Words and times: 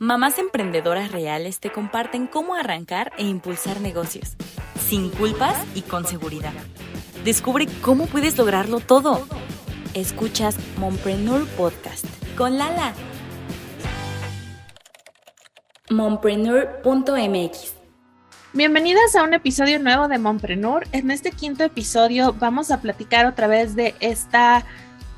Mamás 0.00 0.40
emprendedoras 0.40 1.12
reales 1.12 1.60
te 1.60 1.70
comparten 1.70 2.26
cómo 2.26 2.56
arrancar 2.56 3.12
e 3.16 3.22
impulsar 3.22 3.80
negocios, 3.80 4.36
sin 4.88 5.08
culpas 5.08 5.56
y 5.76 5.82
con 5.82 6.04
seguridad. 6.04 6.52
Descubre 7.24 7.68
cómo 7.80 8.06
puedes 8.06 8.36
lograrlo 8.36 8.80
todo. 8.80 9.24
Escuchas 9.94 10.56
Mompreneur 10.78 11.46
Podcast 11.50 12.06
con 12.36 12.58
Lala. 12.58 12.92
Mompreneur.mx 15.90 17.74
Bienvenidas 18.52 19.14
a 19.14 19.22
un 19.22 19.32
episodio 19.32 19.78
nuevo 19.78 20.08
de 20.08 20.18
Mompreneur. 20.18 20.88
En 20.90 21.12
este 21.12 21.30
quinto 21.30 21.62
episodio 21.62 22.32
vamos 22.32 22.72
a 22.72 22.80
platicar 22.80 23.26
otra 23.26 23.46
vez 23.46 23.76
de 23.76 23.94
esta 24.00 24.64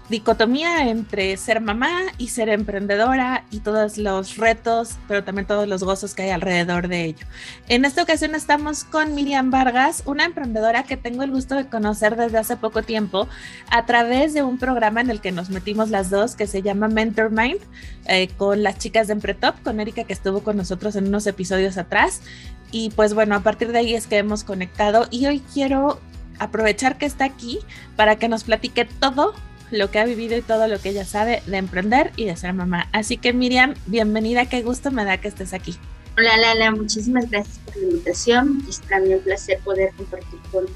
dicotomía 0.09 0.89
entre 0.89 1.37
ser 1.37 1.61
mamá 1.61 2.01
y 2.19 2.29
ser 2.29 2.49
emprendedora 2.49 3.45
y 3.51 3.61
todos 3.61 3.99
los 3.99 4.37
retos, 4.37 4.97
pero 5.09 5.25
también 5.25 5.47
todos 5.47 5.67
los 5.67 5.83
gozos 5.83 6.15
que 6.15 6.23
hay 6.23 6.31
alrededor 6.31 6.89
de 6.89 7.05
ello. 7.05 7.27
En 7.69 7.85
esta 7.85 8.03
ocasión 8.03 8.35
estamos 8.35 8.85
con 8.85 9.15
Miriam 9.15 9.51
Vargas, 9.51 10.03
una 10.07 10.25
emprendedora 10.25 10.85
que 10.85 10.97
tengo 10.97 11.23
el 11.23 11.31
gusto 11.31 11.57
de 11.57 11.67
conocer 11.67 12.17
desde 12.17 12.39
hace 12.39 12.57
poco 12.57 12.83
tiempo 12.83 13.29
a 13.71 13.85
través 13.87 14.33
de 14.35 14.43
un 14.43 14.59
programa 14.59 15.01
en 15.01 15.11
el 15.11 15.21
que 15.21 15.33
nos 15.33 15.51
metimos 15.51 15.91
las 15.91 16.11
dos 16.11 16.37
que 16.37 16.47
se 16.47 16.63
llama 16.63 16.89
Mentor 16.89 17.31
Mind 17.31 17.61
eh, 18.07 18.29
con 18.37 18.63
las 18.63 18.79
chicas 18.79 19.09
de 19.09 19.15
Empretop, 19.15 19.61
con 19.63 19.81
Erika 19.81 20.05
que 20.05 20.13
estuvo 20.13 20.41
con 20.41 20.57
nosotros 20.57 20.95
en 20.97 21.09
unos 21.09 21.27
episodios 21.27 21.79
atrás. 21.79 22.23
Y 22.71 22.91
pues 22.91 23.15
bueno, 23.15 23.35
a 23.35 23.41
partir 23.41 23.73
de 23.73 23.79
ahí 23.79 23.95
es 23.95 24.07
que 24.07 24.19
hemos 24.19 24.45
conectado 24.45 25.07
y 25.11 25.27
hoy 25.27 25.41
quiero 25.53 26.01
aprovechar 26.39 26.99
que 26.99 27.07
está 27.07 27.25
aquí 27.25 27.59
para 27.97 28.17
que 28.17 28.29
nos 28.29 28.45
platique 28.45 28.85
todo 28.85 29.35
lo 29.71 29.91
que 29.91 29.99
ha 29.99 30.05
vivido 30.05 30.37
y 30.37 30.43
todo 30.43 30.69
lo 30.69 30.79
que 30.81 30.91
ella 30.91 31.05
sabe 31.05 31.43
de 31.47 31.57
emprender 31.57 32.13
y 32.17 32.25
de 32.25 32.37
ser 32.37 32.53
mamá. 32.53 32.89
Así 32.93 33.17
que 33.17 33.33
Miriam, 33.33 33.75
bienvenida, 33.87 34.47
qué 34.47 34.63
gusto 34.63 34.91
me 34.91 35.05
da 35.05 35.19
que 35.19 35.29
estés 35.29 35.53
aquí. 35.53 35.77
Hola 36.19 36.37
Lala, 36.37 36.71
muchísimas 36.71 37.31
gracias 37.31 37.59
por 37.59 37.77
la 37.77 37.89
invitación. 37.89 38.65
Es 38.69 38.81
para 38.81 39.01
mí 39.01 39.13
un 39.15 39.21
placer 39.21 39.59
poder 39.65 39.93
compartir 39.97 40.41
con 40.51 40.67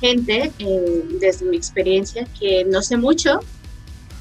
gente 0.00 0.52
eh, 0.58 1.04
desde 1.20 1.46
mi 1.46 1.56
experiencia, 1.56 2.26
que 2.38 2.64
no 2.64 2.82
sé 2.82 2.96
mucho, 2.96 3.40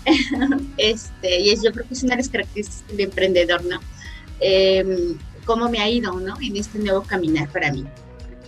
este, 0.77 1.39
y 1.39 1.49
es, 1.51 1.63
yo 1.63 1.71
creo 1.71 1.87
que 1.87 1.93
es 1.93 2.03
una 2.03 2.15
de 2.15 2.21
las 2.21 2.29
características 2.29 2.87
del 2.89 3.01
emprendedor, 3.01 3.63
¿no? 3.65 3.79
Eh, 4.39 5.15
cómo 5.45 5.69
me 5.69 5.79
ha 5.79 5.89
ido, 5.89 6.19
¿no? 6.19 6.35
En 6.41 6.55
este 6.55 6.79
nuevo 6.79 7.03
caminar 7.03 7.49
para 7.49 7.71
mí. 7.71 7.85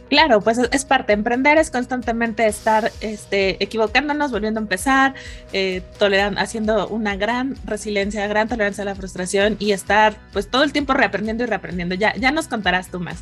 Claro, 0.09 0.42
pues 0.42 0.59
es 0.59 0.86
parte. 0.86 1.14
Emprender 1.14 1.58
es 1.58 1.72
constantemente 1.72 2.45
estar 2.45 2.92
este, 3.02 3.64
equivocándonos, 3.64 4.31
volviendo 4.31 4.59
a 4.59 4.64
empezar, 4.64 5.16
eh, 5.52 5.81
toleran, 5.97 6.38
haciendo 6.38 6.88
una 6.89 7.16
gran 7.16 7.56
resiliencia, 7.66 8.28
gran 8.28 8.47
tolerancia 8.47 8.84
a 8.84 8.86
la 8.86 8.95
frustración 8.95 9.56
y 9.58 9.72
estar 9.72 10.16
pues 10.31 10.47
todo 10.47 10.64
el 10.64 10.72
tiempo 10.72 10.94
reaprendiendo 10.94 11.44
y 11.44 11.47
reaprendiendo. 11.47 11.95
Ya, 11.95 12.14
ya 12.16 12.31
nos 12.31 12.47
contarás 12.47 12.89
tú 12.89 13.00
más. 13.00 13.17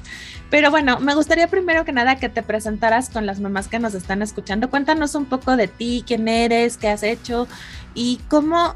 Pero 0.50 0.72
bueno, 0.72 1.00
me 1.00 1.16
gustaría 1.16 1.48
primero 1.48 1.86
que 1.86 1.94
nada 1.94 2.17
que 2.17 2.28
te 2.28 2.44
presentaras 2.44 3.09
con 3.09 3.25
las 3.25 3.40
mamás 3.40 3.70
que 3.70 3.80
nos 3.80 3.94
están 3.94 4.22
escuchando. 4.22 4.70
Cuéntanos 4.70 5.16
un 5.16 5.25
poco 5.25 5.56
de 5.56 5.70
ti, 5.70 6.03
quién 6.06 6.28
eres, 6.28 6.75
qué 6.75 6.90
has 6.90 7.03
hecho 7.03 7.47
y 7.94 8.20
cómo 8.28 8.75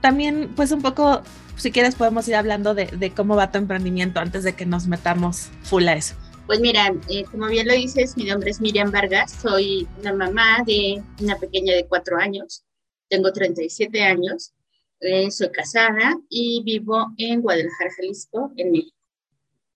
también 0.00 0.50
pues 0.56 0.72
un 0.72 0.80
poco, 0.80 1.22
si 1.56 1.70
quieres 1.70 1.96
podemos 1.96 2.26
ir 2.28 2.36
hablando 2.36 2.74
de, 2.74 2.86
de 2.86 3.10
cómo 3.10 3.36
va 3.36 3.50
tu 3.50 3.58
emprendimiento 3.58 4.20
antes 4.20 4.42
de 4.42 4.54
que 4.54 4.64
nos 4.64 4.86
metamos 4.86 5.50
full 5.62 5.86
a 5.88 5.94
eso. 5.94 6.14
Pues 6.46 6.60
mira, 6.60 6.94
eh, 7.08 7.24
como 7.24 7.48
bien 7.48 7.66
lo 7.66 7.74
dices, 7.74 8.16
mi 8.16 8.22
nombre 8.22 8.50
es 8.50 8.60
Miriam 8.60 8.92
Vargas, 8.92 9.32
soy 9.32 9.88
una 9.98 10.12
mamá 10.12 10.62
de 10.64 11.02
una 11.20 11.36
pequeña 11.36 11.74
de 11.74 11.88
cuatro 11.88 12.18
años, 12.18 12.64
tengo 13.08 13.32
37 13.32 14.00
años, 14.00 14.54
eh, 15.00 15.28
soy 15.32 15.50
casada 15.50 16.16
y 16.28 16.62
vivo 16.62 17.08
en 17.18 17.42
Guadalajara, 17.42 17.90
Jalisco, 17.96 18.52
en 18.56 18.70
México. 18.70 18.96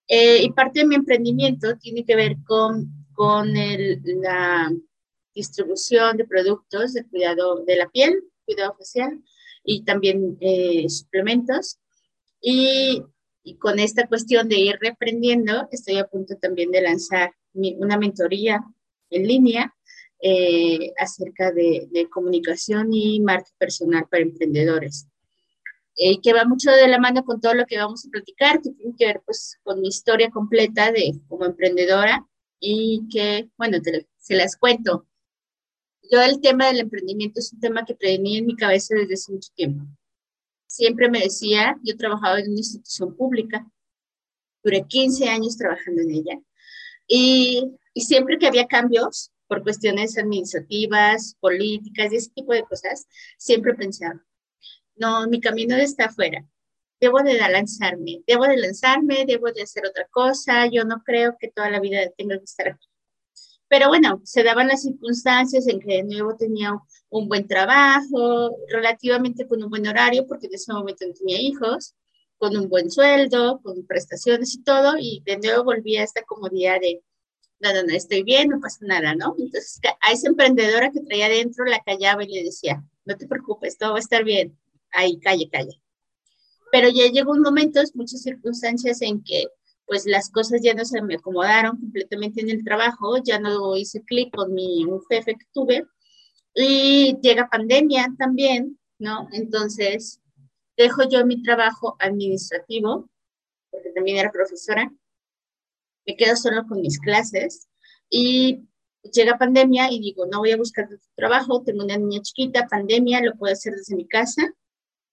Eh, 0.06 0.44
y 0.44 0.52
parte 0.52 0.80
de 0.80 0.86
mi 0.86 0.94
emprendimiento 0.94 1.76
tiene 1.76 2.04
que 2.04 2.14
ver 2.14 2.36
con, 2.46 2.88
con 3.14 3.52
la 3.52 4.70
distribución 5.34 6.18
de 6.18 6.24
productos 6.24 6.92
de 6.92 7.04
cuidado 7.04 7.64
de 7.64 7.76
la 7.76 7.88
piel, 7.88 8.22
cuidado 8.44 8.76
facial 8.78 9.20
y 9.64 9.82
también 9.82 10.38
suplementos. 10.88 11.80
Y 12.40 13.02
y 13.42 13.56
con 13.56 13.78
esta 13.78 14.06
cuestión 14.06 14.48
de 14.48 14.58
ir 14.58 14.78
reprendiendo, 14.80 15.68
estoy 15.72 15.98
a 15.98 16.06
punto 16.06 16.36
también 16.36 16.70
de 16.70 16.82
lanzar 16.82 17.34
una 17.54 17.96
mentoría 17.96 18.62
en 19.10 19.26
línea 19.26 19.74
eh, 20.22 20.92
acerca 20.98 21.50
de, 21.50 22.08
comunicación 22.10 22.92
y 22.92 23.20
marca 23.20 23.50
personal 23.58 24.06
para 24.10 24.22
emprendedores. 24.22 25.06
Eh, 25.96 26.20
que 26.22 26.32
va 26.32 26.44
mucho 26.44 26.70
de 26.70 26.88
la 26.88 26.98
mano 26.98 27.24
con 27.24 27.40
todo 27.40 27.54
lo 27.54 27.66
que 27.66 27.76
vamos 27.76 28.06
a 28.06 28.10
platicar, 28.10 28.60
que 28.62 28.70
tiene 28.70 28.94
que 28.96 29.06
ver 29.06 29.22
pues 29.24 29.58
con 29.62 29.80
mi 29.80 29.88
historia 29.88 30.30
completa 30.30 30.92
de 30.92 31.12
como 31.28 31.44
emprendedora 31.44 32.26
y 32.58 33.06
que, 33.12 33.50
bueno, 33.58 33.78
se 34.18 34.34
las 34.34 34.56
cuento. 34.56 35.06
Yo 36.10 36.22
el 36.22 36.40
tema 36.40 36.66
del 36.66 36.80
emprendimiento 36.80 37.40
es 37.40 37.52
un 37.52 37.60
tema 37.60 37.84
que 37.84 37.94
tenía 37.94 38.38
en 38.38 38.46
mi 38.46 38.56
cabeza 38.56 38.94
desde 38.94 39.14
hace 39.14 39.32
mucho 39.32 39.50
tiempo 39.54 39.86
siempre 40.70 41.10
me 41.10 41.18
decía, 41.18 41.76
yo 41.82 41.96
trabajaba 41.96 42.38
en 42.38 42.50
una 42.50 42.58
institución 42.58 43.16
pública, 43.16 43.66
duré 44.62 44.86
15 44.86 45.28
años 45.28 45.56
trabajando 45.56 46.00
en 46.02 46.10
ella, 46.12 46.40
y, 47.08 47.76
y 47.92 48.00
siempre 48.02 48.38
que 48.38 48.46
había 48.46 48.68
cambios 48.68 49.32
por 49.48 49.64
cuestiones 49.64 50.16
administrativas, 50.16 51.36
políticas 51.40 52.12
y 52.12 52.16
ese 52.16 52.30
tipo 52.30 52.52
de 52.52 52.62
cosas, 52.62 53.08
siempre 53.36 53.74
pensaba, 53.74 54.24
no, 54.94 55.26
mi 55.26 55.40
camino 55.40 55.74
está 55.74 56.04
afuera, 56.04 56.46
debo 57.00 57.18
de 57.20 57.34
lanzarme, 57.34 58.22
debo 58.28 58.44
de 58.44 58.56
lanzarme, 58.56 59.24
debo 59.26 59.50
de 59.50 59.62
hacer 59.62 59.84
otra 59.86 60.06
cosa, 60.08 60.66
yo 60.66 60.84
no 60.84 61.02
creo 61.02 61.36
que 61.36 61.48
toda 61.48 61.68
la 61.68 61.80
vida 61.80 61.98
tenga 62.16 62.38
que 62.38 62.44
estar 62.44 62.68
aquí. 62.68 62.89
Pero 63.70 63.86
bueno, 63.86 64.20
se 64.24 64.42
daban 64.42 64.66
las 64.66 64.82
circunstancias 64.82 65.68
en 65.68 65.78
que 65.78 65.98
de 65.98 66.02
nuevo 66.02 66.34
tenía 66.36 66.72
un 67.08 67.28
buen 67.28 67.46
trabajo, 67.46 68.56
relativamente 68.68 69.46
con 69.46 69.62
un 69.62 69.70
buen 69.70 69.86
horario, 69.86 70.26
porque 70.26 70.48
en 70.48 70.54
ese 70.54 70.72
momento 70.72 71.06
no 71.06 71.14
tenía 71.14 71.40
hijos, 71.40 71.94
con 72.36 72.56
un 72.56 72.68
buen 72.68 72.90
sueldo, 72.90 73.60
con 73.62 73.86
prestaciones 73.86 74.54
y 74.54 74.64
todo, 74.64 74.96
y 74.98 75.22
de 75.24 75.38
nuevo 75.38 75.62
volví 75.62 75.96
a 75.96 76.02
esta 76.02 76.24
comodidad 76.24 76.80
de, 76.80 77.00
no, 77.60 77.72
no, 77.72 77.84
no, 77.84 77.94
estoy 77.94 78.24
bien, 78.24 78.48
no 78.48 78.58
pasa 78.58 78.78
nada, 78.80 79.14
¿no? 79.14 79.36
Entonces 79.38 79.78
a 80.00 80.10
esa 80.10 80.26
emprendedora 80.26 80.90
que 80.90 81.02
traía 81.02 81.26
adentro 81.26 81.64
la 81.64 81.80
callaba 81.80 82.24
y 82.24 82.28
le 82.28 82.42
decía, 82.42 82.84
no 83.04 83.16
te 83.16 83.28
preocupes, 83.28 83.78
todo 83.78 83.92
va 83.92 83.98
a 83.98 84.00
estar 84.00 84.24
bien, 84.24 84.58
ahí, 84.90 85.20
calle, 85.20 85.48
calle. 85.48 85.80
Pero 86.72 86.88
ya 86.88 87.06
llegó 87.06 87.30
un 87.30 87.42
momento, 87.42 87.80
muchas 87.94 88.20
circunstancias 88.22 89.00
en 89.02 89.22
que 89.22 89.46
pues 89.86 90.06
las 90.06 90.30
cosas 90.30 90.60
ya 90.62 90.74
no 90.74 90.84
se 90.84 91.02
me 91.02 91.16
acomodaron 91.16 91.78
completamente 91.78 92.40
en 92.40 92.50
el 92.50 92.64
trabajo, 92.64 93.16
ya 93.22 93.38
no 93.38 93.76
hice 93.76 94.02
clic 94.02 94.34
con 94.34 94.54
mi 94.54 94.86
jefe 95.08 95.34
que 95.34 95.46
tuve 95.52 95.86
y 96.54 97.16
llega 97.22 97.48
pandemia 97.48 98.08
también, 98.18 98.78
¿no? 98.98 99.28
Entonces, 99.32 100.20
dejo 100.76 101.08
yo 101.08 101.24
mi 101.26 101.42
trabajo 101.42 101.96
administrativo, 101.98 103.08
porque 103.70 103.90
también 103.90 104.18
era 104.18 104.32
profesora, 104.32 104.92
me 106.06 106.16
quedo 106.16 106.36
solo 106.36 106.66
con 106.66 106.80
mis 106.80 106.98
clases 106.98 107.68
y 108.08 108.66
llega 109.12 109.38
pandemia 109.38 109.90
y 109.90 110.00
digo, 110.00 110.26
no 110.26 110.38
voy 110.38 110.52
a 110.52 110.56
buscar 110.56 110.88
trabajo, 111.14 111.62
tengo 111.62 111.84
una 111.84 111.96
niña 111.96 112.20
chiquita, 112.22 112.66
pandemia, 112.68 113.20
lo 113.22 113.36
puedo 113.36 113.52
hacer 113.52 113.74
desde 113.74 113.96
mi 113.96 114.06
casa, 114.06 114.42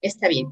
está 0.01 0.27
bien. 0.27 0.47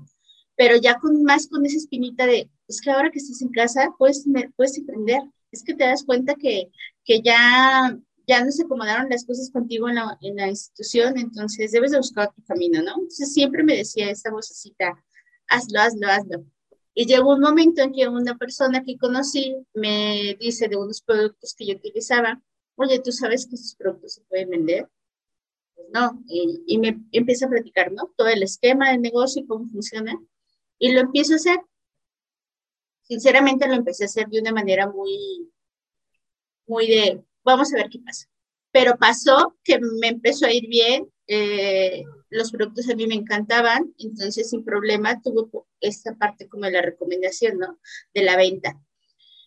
Pero 0.56 0.78
ya 0.78 1.00
con 1.00 1.24
más 1.24 1.48
con 1.48 1.66
esa 1.66 1.78
espinita 1.78 2.25
de, 2.25 2.50
es 2.68 2.81
que 2.81 2.92
ahora 2.92 3.12
que 3.12 3.20
estás 3.20 3.42
en 3.42 3.50
casa 3.50 3.94
puedes, 3.98 4.26
puedes 4.56 4.78
emprender. 4.78 5.22
Es 5.52 5.64
que 5.64 5.74
te 5.74 5.86
das 5.86 6.03
cuenta 6.03 6.36
que, 6.36 6.72
que 7.03 7.22
ya, 7.22 7.98
ya 8.28 8.44
no 8.44 8.52
se 8.52 8.64
acomodaron 8.64 9.09
las 9.09 9.26
cosas 9.26 9.52
contigo 9.52 9.88
en 9.88 9.96
la, 9.96 10.18
en 10.22 10.36
la 10.36 10.48
institución, 10.50 11.18
entonces 11.18 11.72
debes 11.72 11.92
de 11.92 11.98
buscar 11.98 12.30
otro 12.30 12.44
camino, 12.46 12.81
¿no? 12.81 12.94
Entonces 12.94 13.34
siempre 13.34 13.64
me 13.64 13.78
decía 13.78 14.09
esa 14.09 14.31
vocecita, 14.31 15.02
hazlo, 15.48 15.80
hazlo, 15.80 16.08
hazlo. 16.08 16.46
Y 16.94 17.06
llegó 17.06 17.34
un 17.34 17.42
momento 17.42 17.81
en 17.81 17.94
que 17.94 18.07
una 18.07 18.38
persona 18.38 18.84
que 18.84 18.98
conocí 18.98 19.56
me 19.74 20.36
dice 20.39 20.68
de 20.68 20.78
unos 20.78 21.01
productos 21.01 21.54
que 21.54 21.68
yo 21.68 21.75
utilizaba, 21.75 22.42
oye, 22.75 23.00
¿tú 23.00 23.12
sabes 23.12 23.48
que 23.48 23.56
esos 23.56 23.75
productos 23.75 24.13
se 24.13 24.22
pueden 24.22 24.50
vender? 24.50 24.89
Pues 25.75 25.88
no, 25.94 26.24
y, 26.28 26.63
y 26.66 26.78
me 26.80 27.01
empieza 27.12 27.45
a 27.45 27.50
platicar, 27.50 27.92
¿no? 27.92 28.13
Todo 28.16 28.30
el 28.30 28.44
esquema 28.44 28.92
del 28.92 29.01
negocio 29.01 29.42
y 29.42 29.45
cómo 29.45 29.68
funciona. 29.68 30.18
Y 30.80 30.94
lo 30.94 31.01
empiezo 31.01 31.34
a 31.34 31.36
hacer 31.38 31.60
sinceramente 33.07 33.68
lo 33.68 33.75
empecé 33.75 34.04
a 34.04 34.07
hacer 34.07 34.28
de 34.28 34.40
una 34.40 34.52
manera 34.52 34.88
muy, 34.88 35.52
muy 36.68 36.88
de, 36.88 37.24
vamos 37.44 37.74
a 37.74 37.78
ver 37.78 37.90
qué 37.90 38.00
pasa. 38.00 38.28
Pero 38.72 38.98
pasó 38.98 39.56
que 39.63 39.80
me 39.80 40.10
empezó 40.10 40.46
a 40.46 40.54
ir 40.54 40.68
bien, 40.68 41.10
eh, 41.28 42.04
los 42.30 42.52
productos 42.52 42.90
a 42.90 42.96
mí 42.96 43.07
me 43.07 43.16
encantaban, 43.16 43.94
entonces 43.98 44.50
sin 44.50 44.63
problema 44.63 45.22
tuvo 45.22 45.68
esta 45.80 46.16
parte 46.16 46.48
como 46.48 46.66
la 46.66 46.81
recomendación, 46.81 47.57
¿no? 47.57 47.80
De 48.13 48.24
la 48.24 48.36
venta. 48.36 48.80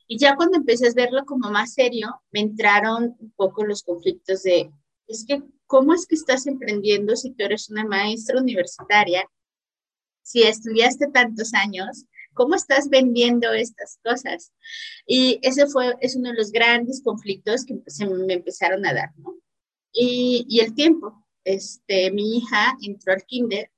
Y 0.07 0.19
ya 0.19 0.37
cuando 0.37 0.57
empecé 0.57 0.89
a 0.89 0.93
verlo 0.95 1.27
como 1.27 1.51
más 1.51 1.75
serio, 1.75 2.23
me 2.31 2.41
entraron 2.41 3.17
un 3.19 3.31
poco 3.37 3.65
los 3.65 3.83
conflictos 3.83 4.43
de, 4.43 4.71
es 5.07 5.27
que, 5.27 5.43
¿cómo 5.67 5.93
es 5.93 6.07
que 6.07 6.15
estás 6.15 6.47
emprendiendo 6.47 7.15
si 7.15 7.33
tú 7.33 7.45
eres 7.45 7.69
una 7.69 7.85
maestra 7.85 8.41
universitaria? 8.41 9.29
Si 10.23 10.43
estudiaste 10.43 11.09
tantos 11.09 11.53
años, 11.53 12.07
¿Cómo 12.39 12.55
estás 12.55 12.89
vendiendo 12.89 13.53
estas 13.53 13.99
cosas? 14.05 14.53
Y 15.09 15.41
ese 15.43 15.67
fue, 15.67 15.97
es 16.01 16.15
uno 16.15 16.31
de 16.31 16.37
los 16.37 16.53
grandes 16.53 17.03
conflictos 17.03 17.65
que 17.65 17.83
se 17.89 18.07
me 18.07 18.33
empezaron 18.33 18.87
a 18.87 18.95
dar, 18.95 19.11
¿no? 19.17 19.35
Y, 19.93 20.47
y 20.49 20.61
el 20.61 20.73
tiempo. 20.73 21.27
Este, 21.43 22.13
mi 22.13 22.37
hija 22.37 22.77
entró 22.81 23.13
al 23.13 23.25
kinder 23.25 23.73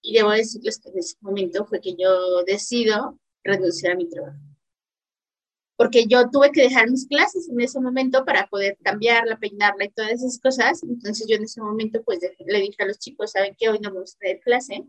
y 0.00 0.14
debo 0.14 0.30
decirles 0.30 0.78
que 0.78 0.88
en 0.88 0.98
ese 1.00 1.16
momento 1.20 1.66
fue 1.66 1.82
que 1.82 1.94
yo 1.98 2.44
decido 2.44 3.20
renunciar 3.44 3.92
a 3.92 3.96
mi 3.96 4.08
trabajo. 4.08 4.38
Porque 5.76 6.06
yo 6.06 6.30
tuve 6.30 6.52
que 6.52 6.62
dejar 6.62 6.90
mis 6.90 7.06
clases 7.06 7.50
en 7.50 7.60
ese 7.60 7.78
momento 7.78 8.24
para 8.24 8.46
poder 8.46 8.78
cambiarla, 8.82 9.38
peinarla 9.38 9.84
y 9.84 9.90
todas 9.90 10.12
esas 10.12 10.38
cosas. 10.38 10.82
Entonces 10.82 11.26
yo 11.28 11.36
en 11.36 11.42
ese 11.42 11.60
momento 11.60 12.02
pues 12.04 12.20
le 12.22 12.60
dije 12.60 12.82
a 12.82 12.86
los 12.86 12.98
chicos, 12.98 13.32
¿saben 13.32 13.54
qué? 13.58 13.68
Hoy 13.68 13.80
no 13.80 13.92
me 13.92 14.00
gusta 14.00 14.30
ir 14.30 14.40
clase 14.40 14.86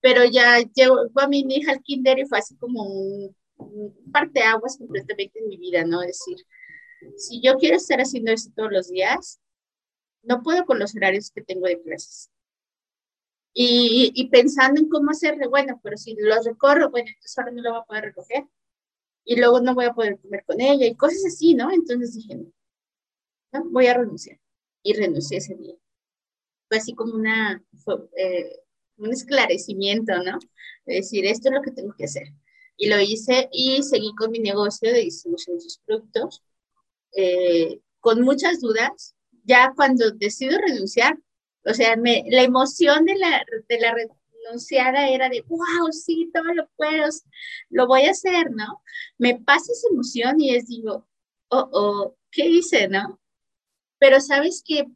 pero 0.00 0.24
ya 0.24 0.58
llegó 0.74 1.08
a 1.16 1.28
mi 1.28 1.40
hija 1.40 1.72
al 1.72 1.82
kinder 1.82 2.18
y 2.18 2.26
fue 2.26 2.38
así 2.38 2.56
como 2.56 2.84
un, 2.84 3.36
parte 4.12 4.40
aguas 4.42 4.78
completamente 4.78 5.38
en 5.40 5.48
mi 5.48 5.56
vida, 5.56 5.84
¿no? 5.84 6.02
Es 6.02 6.18
decir, 6.18 6.46
si 7.16 7.40
yo 7.42 7.56
quiero 7.56 7.76
estar 7.76 8.00
haciendo 8.00 8.32
esto 8.32 8.52
todos 8.54 8.72
los 8.72 8.88
días, 8.90 9.40
no 10.22 10.42
puedo 10.42 10.66
con 10.66 10.78
los 10.78 10.94
horarios 10.96 11.30
que 11.30 11.42
tengo 11.42 11.66
de 11.66 11.80
clases. 11.80 12.30
Y, 13.54 14.12
y 14.14 14.28
pensando 14.28 14.80
en 14.80 14.88
cómo 14.88 15.10
hacerle, 15.10 15.48
bueno, 15.48 15.80
pero 15.82 15.96
si 15.96 16.14
los 16.14 16.44
recorro, 16.44 16.90
bueno, 16.90 17.08
entonces 17.08 17.38
ahora 17.38 17.50
no 17.50 17.62
lo 17.62 17.70
voy 17.72 17.80
a 17.80 17.84
poder 17.84 18.04
recoger. 18.04 18.44
Y 19.24 19.36
luego 19.36 19.60
no 19.60 19.74
voy 19.74 19.86
a 19.86 19.94
poder 19.94 20.18
comer 20.20 20.44
con 20.46 20.60
ella 20.60 20.86
y 20.86 20.96
cosas 20.96 21.24
así, 21.26 21.54
¿no? 21.54 21.70
Entonces 21.72 22.14
dije, 22.14 22.36
no, 23.52 23.64
voy 23.70 23.86
a 23.86 23.94
renunciar. 23.94 24.38
Y 24.82 24.94
renuncié 24.94 25.38
ese 25.38 25.54
día. 25.54 25.74
Fue 26.68 26.78
así 26.78 26.94
como 26.94 27.14
una, 27.14 27.62
eh, 28.16 28.60
un 28.98 29.12
esclarecimiento, 29.12 30.12
¿no? 30.22 30.38
De 30.86 30.96
decir, 30.96 31.24
esto 31.26 31.48
es 31.48 31.54
lo 31.54 31.62
que 31.62 31.70
tengo 31.70 31.94
que 31.96 32.04
hacer. 32.04 32.32
Y 32.76 32.88
lo 32.88 33.00
hice 33.00 33.48
y 33.52 33.82
seguí 33.82 34.14
con 34.14 34.30
mi 34.30 34.38
negocio 34.38 34.92
de 34.92 35.00
distribución 35.00 35.56
de 35.56 35.62
sus 35.62 35.78
productos, 35.78 36.42
eh, 37.12 37.80
con 38.00 38.22
muchas 38.22 38.60
dudas. 38.60 39.14
Ya 39.44 39.72
cuando 39.74 40.10
decido 40.10 40.58
renunciar, 40.58 41.18
o 41.64 41.74
sea, 41.74 41.96
me, 41.96 42.24
la 42.28 42.42
emoción 42.42 43.04
de 43.04 43.16
la, 43.16 43.44
de 43.68 43.80
la 43.80 43.94
renunciada 43.94 45.08
era 45.08 45.28
de, 45.28 45.42
wow, 45.48 45.92
sí, 45.92 46.30
todo 46.32 46.54
lo 46.54 46.68
puedo, 46.76 47.08
lo 47.70 47.86
voy 47.86 48.02
a 48.02 48.10
hacer, 48.10 48.50
¿no? 48.50 48.82
Me 49.18 49.36
pasa 49.40 49.72
esa 49.72 49.88
emoción 49.90 50.40
y 50.40 50.54
es 50.54 50.66
digo, 50.66 51.06
oh, 51.48 51.68
oh, 51.72 52.16
¿qué 52.30 52.46
hice, 52.46 52.88
no? 52.88 53.20
Pero 53.98 54.20
sabes 54.20 54.62
que 54.64 54.86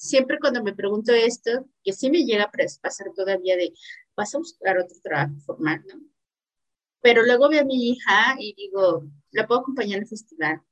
siempre 0.00 0.38
cuando 0.40 0.62
me 0.62 0.72
pregunto 0.72 1.12
esto, 1.12 1.66
que 1.84 1.92
sí 1.92 2.10
me 2.10 2.24
llega 2.24 2.44
a 2.44 2.50
pasar 2.50 3.08
todavía 3.14 3.56
de, 3.56 3.74
vas 4.16 4.34
a 4.34 4.38
buscar 4.38 4.78
otro 4.78 4.96
trabajo 5.02 5.34
formal, 5.44 5.84
¿no? 5.86 6.00
Pero 7.02 7.22
luego 7.22 7.50
veo 7.50 7.60
a 7.62 7.66
mi 7.66 7.90
hija 7.90 8.36
y 8.38 8.54
digo, 8.54 9.04
la 9.30 9.46
puedo 9.46 9.60
acompañar 9.60 10.00
al 10.00 10.06
festival. 10.06 10.62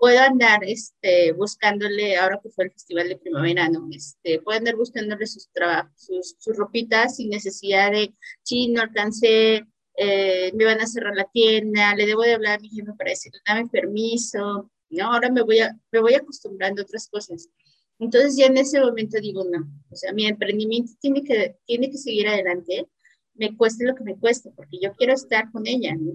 Puedo 0.00 0.20
andar 0.20 0.64
este, 0.64 1.32
buscándole, 1.32 2.16
ahora 2.16 2.40
que 2.42 2.50
fue 2.50 2.66
el 2.66 2.72
festival 2.72 3.08
de 3.08 3.18
primavera, 3.18 3.68
¿no? 3.68 3.86
Este, 3.92 4.40
puedo 4.40 4.58
andar 4.58 4.76
buscándole 4.76 5.26
sus 5.26 5.50
trabajos, 5.50 5.92
sus, 5.96 6.36
sus 6.38 6.56
ropitas 6.56 7.16
sin 7.16 7.28
necesidad 7.28 7.90
de, 7.92 8.14
sí, 8.42 8.68
no 8.68 8.80
alcancé, 8.80 9.66
eh, 9.96 10.50
me 10.54 10.64
van 10.64 10.80
a 10.80 10.86
cerrar 10.86 11.14
la 11.14 11.28
tienda, 11.30 11.94
le 11.94 12.06
debo 12.06 12.22
de 12.22 12.34
hablar 12.34 12.58
a 12.58 12.62
mi 12.62 12.70
jefe 12.70 12.92
para 12.96 13.10
decirle, 13.10 13.40
dame 13.46 13.68
permiso, 13.68 14.70
¿no? 14.88 15.12
Ahora 15.12 15.30
me 15.30 15.42
voy, 15.42 15.58
a, 15.58 15.76
me 15.92 16.00
voy 16.00 16.14
acostumbrando 16.14 16.80
a 16.80 16.84
otras 16.84 17.08
cosas. 17.08 17.50
Entonces 17.98 18.36
ya 18.36 18.46
en 18.46 18.58
ese 18.58 18.80
momento 18.80 19.18
digo, 19.20 19.44
no, 19.44 19.68
o 19.90 19.96
sea, 19.96 20.12
mi 20.12 20.26
emprendimiento 20.26 20.92
tiene 21.00 21.24
que, 21.24 21.56
tiene 21.66 21.90
que 21.90 21.98
seguir 21.98 22.28
adelante, 22.28 22.88
me 23.34 23.56
cueste 23.56 23.84
lo 23.84 23.94
que 23.94 24.04
me 24.04 24.18
cueste, 24.18 24.50
porque 24.50 24.78
yo 24.80 24.94
quiero 24.94 25.14
estar 25.14 25.50
con 25.50 25.66
ella, 25.66 25.94
¿no? 25.96 26.12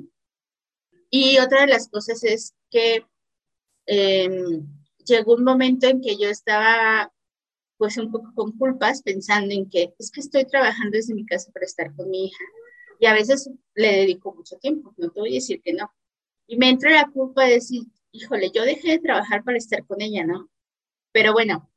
Y 1.10 1.38
otra 1.40 1.62
de 1.62 1.68
las 1.68 1.90
cosas 1.90 2.24
es 2.24 2.56
que 2.72 3.06
em, 3.86 4.66
llegó 5.06 5.36
un 5.36 5.44
momento 5.44 5.88
en 5.88 6.02
que 6.02 6.18
yo 6.18 6.30
estaba 6.30 7.12
pues 7.78 7.98
un 7.98 8.12
poco 8.12 8.34
con 8.34 8.58
culpas 8.58 9.02
pensando 9.04 9.54
en 9.54 9.70
que 9.70 9.94
es 10.00 10.10
que 10.12 10.22
estoy 10.22 10.46
trabajando 10.46 10.92
desde 10.98 11.14
mi 11.14 11.26
casa 11.26 11.52
para 11.52 11.66
estar 11.66 11.94
con 11.96 12.10
mi 12.10 12.28
hija 12.28 12.44
y 13.00 13.06
a 13.06 13.14
veces 13.14 13.50
le 13.76 13.98
dedico 13.98 14.34
mucho 14.34 14.58
tiempo, 14.58 14.94
no 14.98 15.10
te 15.12 15.20
voy 15.20 15.32
a 15.32 15.36
decir 15.36 15.62
que 15.62 15.74
no. 15.74 15.92
Y 16.48 16.58
me 16.58 16.70
entra 16.70 16.92
la 16.92 17.10
culpa 17.12 17.46
de 17.46 17.56
decir, 17.56 17.84
híjole, 18.12 18.52
yo 18.54 18.64
dejé 18.64 18.92
de 18.92 19.00
trabajar 19.00 19.44
para 19.44 19.58
estar 19.58 19.86
con 19.86 20.02
ella, 20.02 20.26
¿no? 20.26 20.50
Pero 21.12 21.34
bueno, 21.34 21.70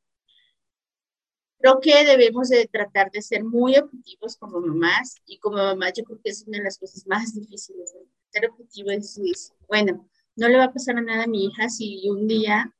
Creo 1.58 1.80
que 1.80 2.04
debemos 2.04 2.48
de 2.48 2.66
tratar 2.66 3.10
de 3.10 3.22
ser 3.22 3.42
muy 3.42 3.76
objetivos 3.76 4.36
como 4.36 4.60
mamás 4.60 5.16
y 5.24 5.38
como 5.38 5.56
mamás 5.56 5.94
yo 5.96 6.04
creo 6.04 6.20
que 6.22 6.30
es 6.30 6.44
una 6.46 6.58
de 6.58 6.64
las 6.64 6.78
cosas 6.78 7.06
más 7.06 7.34
difíciles, 7.34 7.94
ser 8.30 8.50
objetivo 8.50 8.90
en 8.90 9.02
su 9.02 9.22
bueno, 9.68 10.08
no 10.36 10.48
le 10.48 10.58
va 10.58 10.64
a 10.64 10.72
pasar 10.72 10.96
a 10.96 11.02
nada 11.02 11.24
a 11.24 11.26
mi 11.26 11.46
hija 11.46 11.68
si 11.68 12.08
un 12.08 12.28
día 12.28 12.72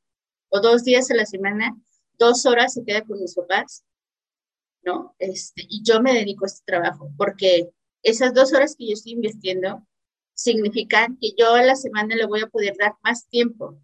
o 0.49 0.61
dos 0.61 0.83
días 0.83 1.09
a 1.11 1.15
la 1.15 1.25
semana, 1.25 1.75
dos 2.17 2.45
horas 2.45 2.73
se 2.73 2.83
queda 2.83 3.01
con 3.01 3.19
mis 3.19 3.35
papás, 3.35 3.83
¿no? 4.83 5.15
Este, 5.19 5.63
y 5.67 5.83
yo 5.83 6.01
me 6.01 6.13
dedico 6.13 6.45
a 6.45 6.47
este 6.47 6.63
trabajo, 6.65 7.11
porque 7.17 7.69
esas 8.03 8.33
dos 8.33 8.53
horas 8.53 8.75
que 8.77 8.87
yo 8.87 8.93
estoy 8.93 9.13
invirtiendo 9.13 9.85
significan 10.33 11.17
que 11.19 11.33
yo 11.37 11.53
a 11.53 11.63
la 11.63 11.75
semana 11.75 12.15
le 12.15 12.27
voy 12.27 12.41
a 12.41 12.47
poder 12.47 12.75
dar 12.77 12.93
más 13.03 13.27
tiempo 13.27 13.77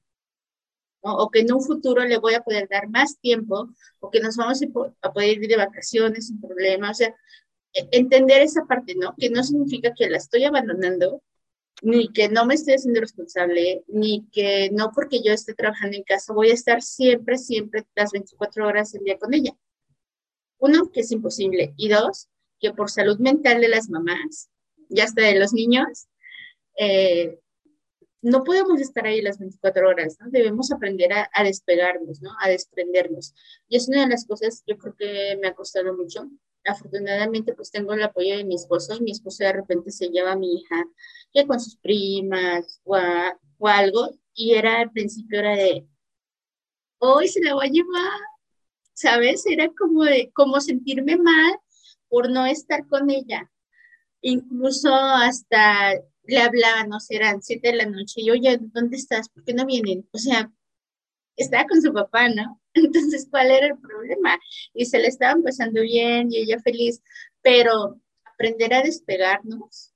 o 1.04 1.30
que 1.30 1.42
en 1.42 1.54
un 1.54 1.62
futuro 1.62 2.04
le 2.06 2.18
voy 2.18 2.34
a 2.34 2.42
poder 2.42 2.68
dar 2.70 2.88
más 2.90 3.20
tiempo, 3.20 3.70
o 4.00 4.10
que 4.10 4.20
nos 4.20 4.38
vamos 4.38 4.62
a 5.02 5.12
poder 5.14 5.44
ir 5.44 5.48
de 5.48 5.58
vacaciones 5.58 6.28
sin 6.28 6.40
problema. 6.40 6.92
O 6.92 6.94
sea, 6.94 7.14
e, 7.74 7.88
entender 7.92 8.42
esa 8.42 8.66
parte, 8.66 8.96
¿no? 8.96 9.16
Que 9.18 9.30
no 9.30 9.44
significa 9.44 9.94
que 9.94 10.10
la 10.10 10.18
estoy 10.18 10.46
abandonando, 10.46 11.22
ni 11.82 12.10
que 12.14 12.30
no 12.30 12.46
me 12.46 12.56
estoy 12.56 12.76
haciendo 12.76 13.02
responsable, 13.02 13.84
ni 13.88 14.28
que 14.32 14.70
no 14.72 14.92
porque 14.94 15.22
yo 15.24 15.34
esté 15.34 15.54
trabajando 15.54 15.98
en 15.98 16.04
casa 16.04 16.34
voy 16.34 16.52
a 16.52 16.54
estar 16.54 16.82
siempre, 16.82 17.38
siempre 17.38 17.86
las 17.96 18.12
24 18.12 18.68
horas 18.68 18.92
del 18.94 19.04
día 19.04 19.18
con 19.20 19.34
ella. 19.34 19.54
Uno, 20.60 20.90
que 20.92 21.02
es 21.02 21.12
imposible. 21.12 21.74
Y 21.76 21.90
dos, 21.90 22.30
que 22.60 22.72
por 22.72 22.90
salud 22.90 23.20
mental 23.20 23.60
de 23.60 23.68
las 23.68 23.90
mamás 23.90 24.50
y 24.90 25.02
hasta 25.02 25.24
de 25.24 25.40
los 25.40 25.52
niños, 25.54 26.08
eh, 26.78 27.40
no 28.24 28.44
podemos 28.44 28.80
estar 28.80 29.06
ahí 29.06 29.22
las 29.22 29.38
24 29.38 29.88
horas, 29.88 30.18
¿no? 30.20 30.28
Debemos 30.30 30.72
aprender 30.72 31.12
a, 31.14 31.44
despegarnos, 31.44 32.22
¿no? 32.22 32.32
A 32.40 32.48
desprendernos. 32.50 33.36
Y 33.68 33.76
es 33.76 33.90
una 33.90 34.02
de 34.02 34.08
las 34.08 34.26
cosas, 34.26 34.64
yo 34.66 34.78
creo 34.78 34.96
que 34.98 35.38
me 35.42 35.50
ha 35.50 35.54
costado 35.54 35.94
mucho. 35.94 36.30
Afortunadamente, 36.66 37.54
pues 37.54 37.70
tengo 37.70 37.92
el 37.94 38.02
apoyo 38.02 38.38
de 38.38 38.46
mi 38.46 38.56
esposo 38.56 38.96
y 38.96 39.02
mi 39.02 39.12
esposo 39.12 39.44
de 39.44 39.52
repente 39.52 39.92
se 39.92 40.08
lleva 40.08 40.32
a 40.32 40.38
mi 40.38 40.56
hija, 40.56 40.86
ya 41.34 41.46
con 41.46 41.60
sus 41.60 41.76
primas 41.76 42.80
o, 42.86 42.98
o 43.58 43.68
algo, 43.68 44.10
y 44.34 44.54
era 44.54 44.80
al 44.80 44.92
principio 44.92 45.40
era 45.40 45.58
de, 45.58 45.86
hoy 47.00 47.28
se 47.28 47.42
la 47.42 47.54
voy 47.56 47.68
a 47.68 47.72
llevar, 47.72 48.20
¿sabes? 48.94 49.46
Era 49.46 49.70
como 49.78 50.06
de, 50.06 50.32
como 50.34 50.62
sentirme 50.62 51.18
mal 51.18 51.60
por 52.08 52.32
no 52.32 52.46
estar 52.46 52.88
con 52.88 53.10
ella. 53.10 53.52
Incluso 54.22 54.94
hasta 54.96 56.00
le 56.26 56.40
sé, 57.00 57.16
eran 57.16 57.42
siete 57.42 57.70
de 57.70 57.78
la 57.78 57.86
noche, 57.86 58.22
y 58.22 58.32
oye, 58.32 58.58
¿dónde 58.60 58.98
estás? 58.98 59.30
¿Por 59.30 59.44
qué 59.44 59.54
no 59.54 59.66
vienen? 59.66 60.08
O 60.12 60.18
sea, 60.18 60.52
estaba 61.38 61.68
con 61.68 61.82
su 61.82 61.94
papá, 61.94 62.30
¿no? 62.30 62.62
Entonces, 62.74 63.28
¿cuál 63.30 63.52
era 63.52 63.68
el 63.68 63.78
problema? 63.78 64.40
Y 64.74 64.86
se 64.86 65.00
le 65.00 65.08
estaban 65.08 65.44
pasando 65.44 65.82
bien 65.82 66.32
y 66.32 66.38
ella 66.38 66.60
feliz, 66.60 67.02
pero 67.42 68.00
aprender 68.26 68.74
a 68.74 68.82
despegarnos, 68.82 69.94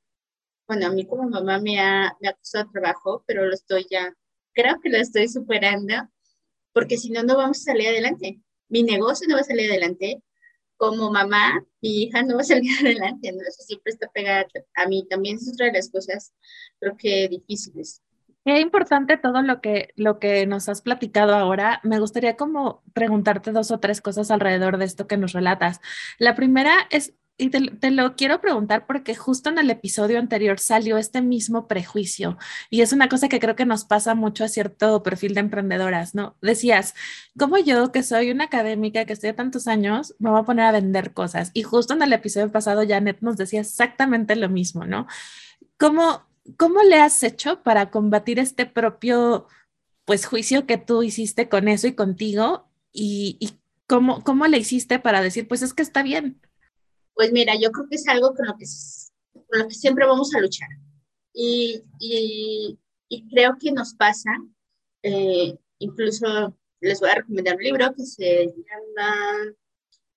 bueno, 0.67 0.87
a 0.87 0.89
mí 0.91 1.05
como 1.07 1.29
mamá 1.29 1.59
me 1.59 1.79
ha, 1.79 2.15
me 2.21 2.29
ha 2.29 2.33
costado 2.33 2.69
trabajo, 2.71 3.23
pero 3.25 3.45
lo 3.45 3.53
estoy 3.53 3.87
ya, 3.89 4.13
creo 4.53 4.79
que 4.81 4.89
lo 4.89 4.97
estoy 4.97 5.27
superando, 5.29 5.95
porque 6.73 6.97
si 6.97 7.09
no, 7.09 7.23
no 7.23 7.37
vamos 7.37 7.59
a 7.59 7.71
salir 7.71 7.87
adelante. 7.87 8.41
Mi 8.69 8.83
negocio 8.83 9.27
no 9.27 9.35
va 9.35 9.41
a 9.41 9.45
salir 9.45 9.71
adelante, 9.71 10.21
como 10.77 11.11
mamá, 11.11 11.65
mi 11.81 12.03
hija 12.03 12.23
no 12.23 12.35
va 12.35 12.41
a 12.41 12.45
salir 12.45 12.71
adelante, 12.79 13.31
¿no? 13.31 13.39
Eso 13.41 13.63
siempre 13.63 13.91
está 13.91 14.07
pegada 14.09 14.45
a 14.75 14.87
mí. 14.87 15.05
También 15.09 15.37
es 15.37 15.51
otra 15.51 15.67
de 15.67 15.73
las 15.73 15.89
cosas, 15.89 16.33
creo 16.79 16.95
que 16.97 17.27
difíciles. 17.27 18.01
Qué 18.45 18.61
importante 18.61 19.17
todo 19.17 19.41
lo 19.41 19.59
que, 19.59 19.89
lo 19.97 20.19
que 20.19 20.47
nos 20.47 20.69
has 20.69 20.81
platicado 20.81 21.35
ahora. 21.35 21.81
Me 21.83 21.99
gustaría 21.99 22.37
como 22.37 22.81
preguntarte 22.93 23.51
dos 23.51 23.71
o 23.71 23.81
tres 23.81 23.99
cosas 23.99 24.31
alrededor 24.31 24.77
de 24.77 24.85
esto 24.85 25.05
que 25.05 25.17
nos 25.17 25.33
relatas. 25.33 25.81
La 26.17 26.33
primera 26.33 26.73
es 26.89 27.13
y 27.37 27.49
te, 27.49 27.91
lo 27.91 28.15
quiero 28.15 28.41
preguntar 28.41 28.87
porque 28.87 29.15
justo 29.15 29.49
en 29.49 29.59
el 29.59 29.69
episodio 29.69 30.17
anterior 30.17 30.59
salió 30.59 30.97
este 30.97 31.21
mismo 31.21 31.67
prejuicio 31.67 32.37
y 32.71 32.81
es 32.81 32.93
una 32.93 33.09
cosa 33.09 33.29
que 33.29 33.39
creo 33.39 33.55
que 33.55 33.65
nos 33.65 33.85
pasa 33.85 34.15
mucho 34.15 34.43
a 34.43 34.47
cierto 34.47 35.03
perfil 35.03 35.35
de 35.35 35.41
emprendedoras, 35.41 36.15
¿no? 36.15 36.35
Decías, 36.41 36.95
como 37.37 37.59
yo 37.59 37.91
que 37.91 38.01
soy 38.01 38.31
una 38.31 38.45
académica 38.45 39.05
que 39.05 39.13
estoy 39.13 39.33
tantos 39.33 39.67
años, 39.67 40.15
me 40.17 40.31
voy 40.31 40.39
a 40.39 40.43
poner 40.45 40.65
a 40.65 40.71
vender 40.71 41.13
cosas 41.13 41.51
y 41.53 41.61
justo 41.61 41.93
en 41.93 42.01
el 42.01 42.13
episodio 42.13 42.51
pasado 42.51 42.83
Janet 42.87 43.19
nos 43.21 43.37
decía 43.37 43.61
exactamente 43.61 44.35
lo 44.35 44.49
mismo, 44.49 44.85
¿no? 44.85 45.05
¿Cómo, 45.77 46.25
cómo 46.57 46.81
le 46.83 46.99
has 46.99 47.21
hecho 47.21 47.61
para 47.61 47.91
combatir 47.91 48.39
este 48.39 48.65
propio, 48.65 49.47
pues, 50.05 50.25
juicio 50.25 50.65
que 50.65 50.77
tú 50.77 51.03
hiciste 51.03 51.49
con 51.49 51.67
eso 51.67 51.87
y 51.87 51.93
contigo 51.93 52.67
y, 52.91 53.37
y 53.39 53.59
cómo, 53.87 54.23
cómo 54.23 54.47
le 54.47 54.57
hiciste 54.57 54.99
para 54.99 55.21
decir, 55.21 55.47
pues 55.47 55.61
es 55.61 55.73
que 55.73 55.83
está 55.83 56.03
bien? 56.03 56.41
Pues 57.17 57.31
mira, 57.31 57.55
yo 57.59 57.71
creo 57.71 57.87
que 57.89 57.95
es 57.95 58.07
algo 58.07 58.35
con 58.35 58.45
lo 58.45 58.55
que 58.57 58.65
por 59.33 59.57
lo 59.57 59.67
que 59.67 59.73
siempre 59.73 60.05
vamos 60.05 60.35
a 60.35 60.39
luchar. 60.39 60.69
Y, 61.33 61.81
y, 61.99 62.77
y 63.09 63.27
creo 63.29 63.57
que 63.59 63.71
nos 63.71 63.95
pasa, 63.95 64.29
eh, 65.01 65.57
incluso 65.79 66.55
les 66.79 66.99
voy 66.99 67.09
a 67.09 67.15
recomendar 67.15 67.55
un 67.55 67.63
libro 67.63 67.93
que 67.95 68.05
se 68.05 68.45
llama 68.45 69.55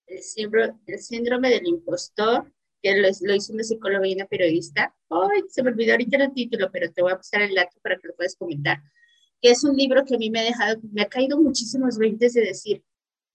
El 0.06 0.22
síndrome, 0.22 0.78
el 0.86 0.98
síndrome 0.98 1.48
del 1.48 1.66
impostor, 1.66 2.52
que 2.82 2.94
lo, 2.94 3.08
lo, 3.22 3.34
hizo 3.34 3.54
una 3.54 3.64
psicóloga 3.64 4.06
y 4.06 4.14
una 4.14 4.26
periodista. 4.26 4.94
Ay, 5.08 5.42
se 5.48 5.62
me 5.62 5.70
olvidó 5.70 5.92
ahorita 5.92 6.18
el 6.18 6.34
título, 6.34 6.70
pero 6.70 6.92
te 6.92 7.00
voy 7.00 7.12
a 7.12 7.16
pasar 7.16 7.40
el 7.42 7.54
dato 7.54 7.78
para 7.82 7.96
que 7.96 8.08
lo 8.08 8.14
puedas 8.14 8.36
comentar. 8.36 8.82
Que 9.40 9.52
es 9.52 9.64
un 9.64 9.74
libro 9.74 10.04
que 10.04 10.16
a 10.16 10.18
mí 10.18 10.30
me 10.30 10.40
ha 10.40 10.44
dejado, 10.44 10.78
me 10.92 11.00
ha 11.00 11.08
caído 11.08 11.40
muchísimos 11.40 11.96
veintes 11.96 12.34
de 12.34 12.42
decir 12.42 12.84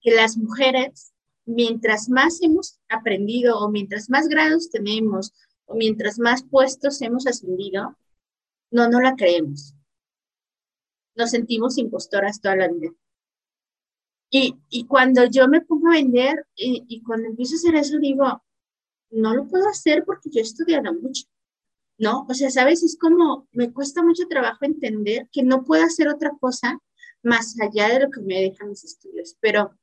que 0.00 0.12
las 0.12 0.36
mujeres, 0.36 1.12
mientras 1.46 2.08
más 2.08 2.42
hemos 2.42 2.78
aprendido 2.88 3.58
o 3.58 3.70
mientras 3.70 4.10
más 4.10 4.28
grados 4.28 4.70
tenemos 4.70 5.32
o 5.64 5.74
mientras 5.74 6.18
más 6.18 6.42
puestos 6.44 7.00
hemos 7.02 7.26
ascendido, 7.26 7.96
no, 8.70 8.88
no 8.88 9.00
la 9.00 9.14
creemos. 9.14 9.74
Nos 11.14 11.30
sentimos 11.30 11.78
impostoras 11.78 12.40
toda 12.40 12.56
la 12.56 12.68
vida. 12.68 12.92
Y, 14.30 14.56
y 14.68 14.86
cuando 14.86 15.24
yo 15.24 15.48
me 15.48 15.60
pongo 15.60 15.88
a 15.88 15.92
vender 15.92 16.46
y, 16.56 16.84
y, 16.88 17.02
cuando 17.02 17.28
empiezo 17.28 17.54
a 17.54 17.58
hacer 17.58 17.76
eso, 17.76 17.98
digo, 17.98 18.42
no 19.10 19.34
lo 19.34 19.46
puedo 19.46 19.68
hacer 19.68 20.04
porque 20.04 20.30
yo 20.30 20.40
he 20.40 20.42
estudiado 20.42 20.92
mucho, 20.92 21.24
¿no? 21.96 22.26
O 22.28 22.34
sea, 22.34 22.50
¿sabes? 22.50 22.82
Es 22.82 22.98
como, 22.98 23.48
me 23.52 23.72
cuesta 23.72 24.02
mucho 24.02 24.26
trabajo 24.28 24.64
entender 24.64 25.28
que 25.30 25.44
no 25.44 25.64
puedo 25.64 25.84
hacer 25.84 26.08
otra 26.08 26.32
cosa 26.40 26.80
más 27.22 27.56
allá 27.60 27.88
de 27.88 28.00
lo 28.00 28.10
que 28.10 28.20
me 28.20 28.40
dejan 28.40 28.70
mis 28.70 28.84
estudios. 28.84 29.36
Pero, 29.40 29.78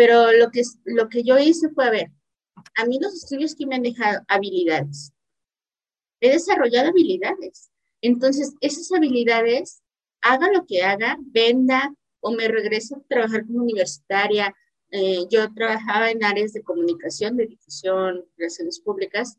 pero 0.00 0.32
lo, 0.32 0.50
que, 0.50 0.62
lo 0.86 1.10
que 1.10 1.22
yo 1.22 1.38
hice 1.38 1.68
fue, 1.68 1.86
a 1.86 1.90
ver, 1.90 2.10
a 2.74 2.86
mí 2.86 2.98
los 2.98 3.12
estudios 3.12 3.54
que 3.54 3.66
me 3.66 3.74
han 3.74 3.82
dejado 3.82 4.22
habilidades. 4.28 5.12
He 6.22 6.30
desarrollado 6.30 6.88
habilidades. 6.88 7.70
Entonces, 8.00 8.54
esas 8.62 8.90
habilidades, 8.92 9.82
haga 10.22 10.50
lo 10.50 10.64
que 10.64 10.82
haga, 10.82 11.18
venda 11.20 11.94
o 12.20 12.32
me 12.32 12.48
regreso 12.48 12.96
a 12.96 13.02
trabajar 13.10 13.44
como 13.44 13.62
universitaria. 13.62 14.54
Eh, 14.90 15.26
yo 15.28 15.52
trabajaba 15.52 16.10
en 16.10 16.24
áreas 16.24 16.54
de 16.54 16.62
comunicación, 16.62 17.36
de 17.36 17.48
difusión, 17.48 18.24
relaciones 18.38 18.80
públicas. 18.80 19.36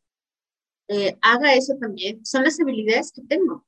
Eh, 0.89 1.17
haga 1.21 1.55
eso 1.55 1.73
también. 1.81 2.23
Son 2.23 2.43
las 2.43 2.59
habilidades 2.59 3.11
que 3.11 3.23
tengo. 3.23 3.65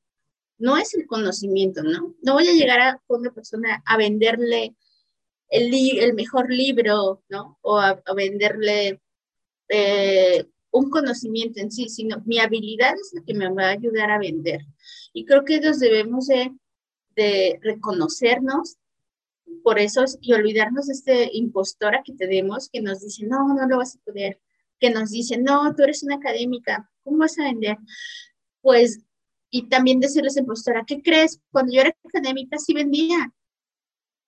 No 0.59 0.77
es 0.77 0.93
el 0.93 1.07
conocimiento, 1.07 1.81
¿no? 1.81 2.13
No 2.21 2.33
voy 2.33 2.47
a 2.49 2.53
llegar 2.53 2.81
a 2.81 3.01
una 3.07 3.33
persona 3.33 3.81
a 3.83 3.97
venderle 3.97 4.75
el, 5.53 6.13
mejor 6.13 6.51
libro, 6.51 7.23
¿no? 7.29 7.59
O 7.61 7.77
a, 7.77 8.01
venderle 8.15 9.01
eh, 9.69 10.45
un 10.71 10.89
conocimiento 10.89 11.59
en 11.59 11.71
sí, 11.71 11.89
sino 11.89 12.21
mi 12.25 12.39
habilidad 12.39 12.93
es 12.95 13.11
la 13.13 13.23
que 13.23 13.33
me 13.33 13.49
va 13.53 13.67
a 13.67 13.71
ayudar 13.71 14.11
a 14.11 14.19
vender. 14.19 14.61
Y 15.13 15.25
creo 15.25 15.45
que 15.45 15.59
nos 15.59 15.79
debemos 15.79 16.27
de, 16.27 16.51
de 17.15 17.59
reconocernos 17.61 18.77
por 19.63 19.77
eso 19.79 20.03
y 20.21 20.33
olvidarnos 20.33 20.87
de 20.87 20.93
este 20.93 21.29
impostora 21.33 22.01
que 22.03 22.13
tenemos 22.13 22.69
que 22.69 22.81
nos 22.81 23.01
dice, 23.01 23.25
no, 23.27 23.53
no 23.53 23.67
lo 23.67 23.77
vas 23.77 23.95
a 23.95 23.99
poder, 24.03 24.41
que 24.79 24.89
nos 24.89 25.11
dice, 25.11 25.37
no, 25.37 25.73
tú 25.75 25.83
eres 25.83 26.01
una 26.03 26.15
académica, 26.15 26.89
¿cómo 27.03 27.19
vas 27.19 27.37
a 27.37 27.43
vender? 27.43 27.77
Pues, 28.61 29.01
y 29.51 29.69
también 29.69 29.99
decirles 29.99 30.35
impostora, 30.35 30.83
¿qué 30.87 31.01
crees? 31.03 31.39
Cuando 31.51 31.73
yo 31.73 31.81
era 31.81 31.95
académica 32.03 32.57
sí 32.57 32.73
vendía, 32.73 33.31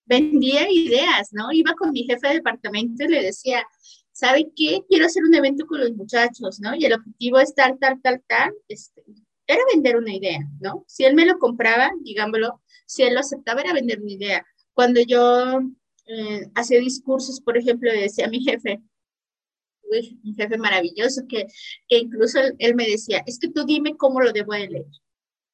vendía 0.05 0.69
ideas, 0.71 1.29
¿no? 1.31 1.51
Iba 1.51 1.73
con 1.73 1.91
mi 1.91 2.03
jefe 2.03 2.27
de 2.27 2.33
departamento 2.35 3.03
y 3.03 3.07
le 3.07 3.23
decía, 3.23 3.65
¿sabe 4.11 4.51
qué? 4.55 4.81
Quiero 4.87 5.05
hacer 5.05 5.23
un 5.23 5.35
evento 5.35 5.65
con 5.65 5.79
los 5.79 5.91
muchachos, 5.91 6.59
¿no? 6.59 6.75
Y 6.75 6.85
el 6.85 6.93
objetivo 6.93 7.39
es 7.39 7.53
tal, 7.53 7.77
tal, 7.79 8.01
tal, 8.01 8.23
tal. 8.27 8.53
Este, 8.67 9.03
era 9.47 9.61
vender 9.73 9.97
una 9.97 10.13
idea, 10.13 10.39
¿no? 10.61 10.85
Si 10.87 11.03
él 11.05 11.15
me 11.15 11.25
lo 11.25 11.37
compraba, 11.37 11.91
digámoslo, 12.01 12.61
si 12.85 13.03
él 13.03 13.13
lo 13.13 13.19
aceptaba, 13.19 13.61
era 13.61 13.73
vender 13.73 14.01
una 14.01 14.11
idea. 14.11 14.45
Cuando 14.73 15.01
yo 15.01 15.61
eh, 16.07 16.49
hacía 16.55 16.79
discursos, 16.79 17.41
por 17.41 17.57
ejemplo, 17.57 17.91
le 17.91 18.01
decía 18.01 18.25
a 18.25 18.29
mi 18.29 18.41
jefe, 18.41 18.81
uy, 19.91 20.19
un 20.23 20.35
jefe 20.35 20.57
maravilloso, 20.57 21.23
que, 21.27 21.47
que 21.87 21.97
incluso 21.97 22.39
él, 22.39 22.55
él, 22.59 22.75
me 22.75 22.87
decía, 22.87 23.23
es 23.25 23.39
que 23.39 23.49
tú 23.49 23.65
dime 23.65 23.97
cómo 23.97 24.21
lo 24.21 24.31
debo 24.31 24.53
de 24.53 24.67
leer, 24.67 24.85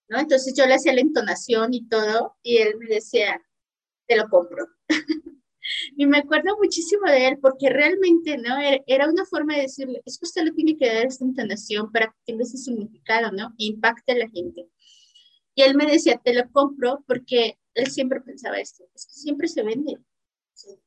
¿no? 0.10 0.20
Entonces 0.20 0.54
yo 0.56 0.66
le 0.66 0.76
hacía 0.76 0.94
la 0.94 1.02
entonación 1.02 1.74
y 1.74 1.88
todo, 1.88 2.36
y 2.44 2.58
él 2.58 2.78
me 2.78 2.88
decía, 2.88 3.42
te 4.12 4.18
lo 4.18 4.28
compro. 4.28 4.68
y 5.96 6.06
me 6.06 6.18
acuerdo 6.18 6.58
muchísimo 6.58 7.10
de 7.10 7.30
él 7.30 7.38
porque 7.42 7.70
realmente, 7.70 8.38
¿no? 8.38 8.58
Era 8.86 9.10
una 9.10 9.26
forma 9.26 9.56
de 9.56 9.62
decirle, 9.62 10.02
es 10.06 10.18
que 10.18 10.26
usted 10.26 10.44
le 10.44 10.52
tiene 10.52 10.78
que 10.78 10.88
dar 10.88 11.06
esta 11.06 11.24
entonación 11.24 11.90
para 11.94 12.08
que 12.08 12.18
tenga 12.26 12.44
ese 12.44 12.58
significado, 12.58 13.32
¿no? 13.32 13.54
Impacte 13.58 14.12
a 14.12 14.18
la 14.18 14.30
gente. 14.30 14.68
Y 15.56 15.62
él 15.62 15.76
me 15.76 15.86
decía, 15.86 16.20
te 16.22 16.34
lo 16.34 16.52
compro 16.52 17.06
porque 17.08 17.58
él 17.74 17.88
siempre 17.88 18.20
pensaba 18.20 18.60
esto, 18.60 18.84
es 18.94 19.06
que 19.06 19.14
siempre 19.14 19.48
se 19.48 19.64
vende. 19.64 19.98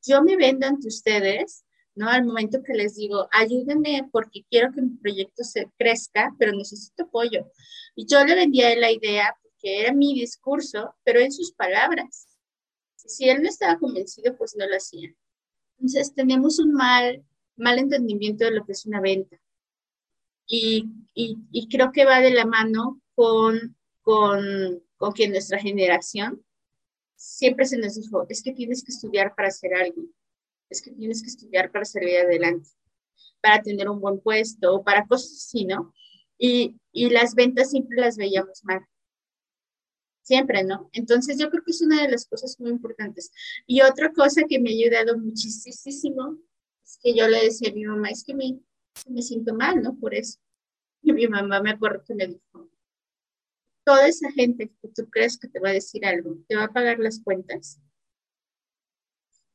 yo 0.05 0.21
me 0.21 0.37
vendo 0.37 0.67
ante 0.67 0.87
ustedes, 0.87 1.65
¿no? 1.95 2.07
Al 2.09 2.25
momento 2.25 2.61
que 2.61 2.73
les 2.73 2.95
digo, 2.95 3.27
ayúdenme 3.31 4.07
porque 4.11 4.45
quiero 4.51 4.71
que 4.71 4.83
mi 4.83 4.97
proyecto 4.97 5.43
se 5.43 5.67
crezca, 5.79 6.35
pero 6.37 6.51
necesito 6.51 7.03
apoyo. 7.03 7.51
Y 7.95 8.05
yo 8.05 8.23
le 8.23 8.35
vendía 8.35 8.75
la 8.75 8.91
idea 8.91 9.35
porque 9.41 9.81
era 9.81 9.93
mi 9.93 10.13
discurso, 10.13 10.93
pero 11.03 11.19
en 11.19 11.31
sus 11.31 11.51
palabras 11.53 12.34
si 13.05 13.29
él 13.29 13.41
no 13.41 13.49
estaba 13.49 13.77
convencido, 13.79 14.35
pues 14.37 14.55
no 14.57 14.67
lo 14.67 14.75
hacía. 14.75 15.13
Entonces 15.77 16.13
tenemos 16.13 16.59
un 16.59 16.73
mal, 16.73 17.23
mal 17.55 17.79
entendimiento 17.79 18.45
de 18.45 18.51
lo 18.51 18.65
que 18.65 18.73
es 18.73 18.85
una 18.85 19.01
venta. 19.01 19.39
Y, 20.47 20.87
y, 21.13 21.67
creo 21.69 21.91
que 21.91 22.05
va 22.05 22.19
de 22.19 22.29
la 22.29 22.45
mano 22.45 23.01
con, 23.15 23.75
con, 24.01 24.83
con 24.95 25.13
que 25.13 25.27
nuestra 25.27 25.57
generación 25.57 26.45
siempre 27.15 27.65
se 27.65 27.79
nos 27.79 27.95
dijo, 27.95 28.27
es 28.29 28.43
que 28.43 28.53
tienes 28.53 28.83
que 28.83 28.91
estudiar 28.91 29.33
para 29.33 29.49
ser 29.49 29.73
alguien, 29.73 30.13
es 30.69 30.83
que 30.83 30.91
tienes 30.91 31.23
que 31.23 31.29
estudiar 31.29 31.71
para 31.71 31.85
salir 31.85 32.17
adelante, 32.17 32.69
para 33.41 33.63
tener 33.63 33.89
un 33.89 33.99
buen 33.99 34.19
puesto, 34.19 34.83
para 34.83 35.07
cosas 35.07 35.31
así, 35.31 35.65
¿no? 35.65 35.91
Y, 36.37 36.79
y 36.91 37.09
las 37.09 37.33
ventas 37.33 37.71
siempre 37.71 37.99
las 37.99 38.15
veíamos 38.15 38.63
mal 38.65 38.85
siempre, 40.25 40.63
¿no? 40.63 40.89
Entonces 40.91 41.37
yo 41.37 41.49
creo 41.49 41.63
que 41.63 41.71
es 41.71 41.81
una 41.81 42.01
de 42.01 42.09
las 42.09 42.25
cosas 42.25 42.59
muy 42.59 42.71
importantes. 42.71 43.31
Y 43.67 43.81
otra 43.81 44.11
cosa 44.11 44.41
que 44.49 44.59
me 44.59 44.71
ha 44.71 44.73
ayudado 44.73 45.17
muchísimo 45.17 46.39
es 46.83 46.99
que 47.01 47.15
yo 47.15 47.27
le 47.27 47.43
decía 47.43 47.69
a 47.69 47.73
mi 47.73 47.85
mamá, 47.85 48.09
es 48.09 48.23
que 48.23 48.33
me, 48.33 48.59
me 49.07 49.21
siento 49.21 49.53
mal, 49.53 49.81
¿no? 49.81 49.95
Por 49.97 50.15
eso. 50.15 50.39
Y 51.03 51.13
mi 51.13 51.27
mamá 51.27 51.61
me 51.61 51.69
acuerdo 51.69 52.03
que 52.03 52.15
me 52.15 52.25
dijo, 52.25 52.69
toda 53.85 54.07
esa 54.07 54.31
gente 54.31 54.71
que 54.81 54.87
tú 54.89 55.07
crees 55.11 55.37
que 55.37 55.47
te 55.47 55.59
va 55.59 55.69
a 55.69 55.73
decir 55.73 56.03
algo, 56.05 56.37
¿te 56.47 56.55
va 56.55 56.65
a 56.65 56.73
pagar 56.73 56.97
las 56.97 57.21
cuentas? 57.21 57.79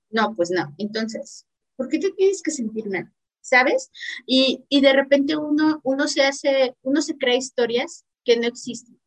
No, 0.08 0.34
pues 0.36 0.50
no. 0.52 0.72
Entonces, 0.78 1.46
¿por 1.76 1.88
qué 1.88 1.98
te 1.98 2.12
tienes 2.12 2.42
que 2.42 2.52
sentir 2.52 2.88
mal? 2.88 3.12
¿Sabes? 3.40 3.90
Y, 4.24 4.64
y 4.68 4.82
de 4.82 4.92
repente 4.92 5.36
uno, 5.36 5.80
uno 5.82 6.06
se 6.06 6.22
hace, 6.22 6.76
uno 6.82 7.02
se 7.02 7.16
crea 7.16 7.34
historias 7.34 8.04
que 8.24 8.36
no 8.36 8.46
existen 8.46 9.00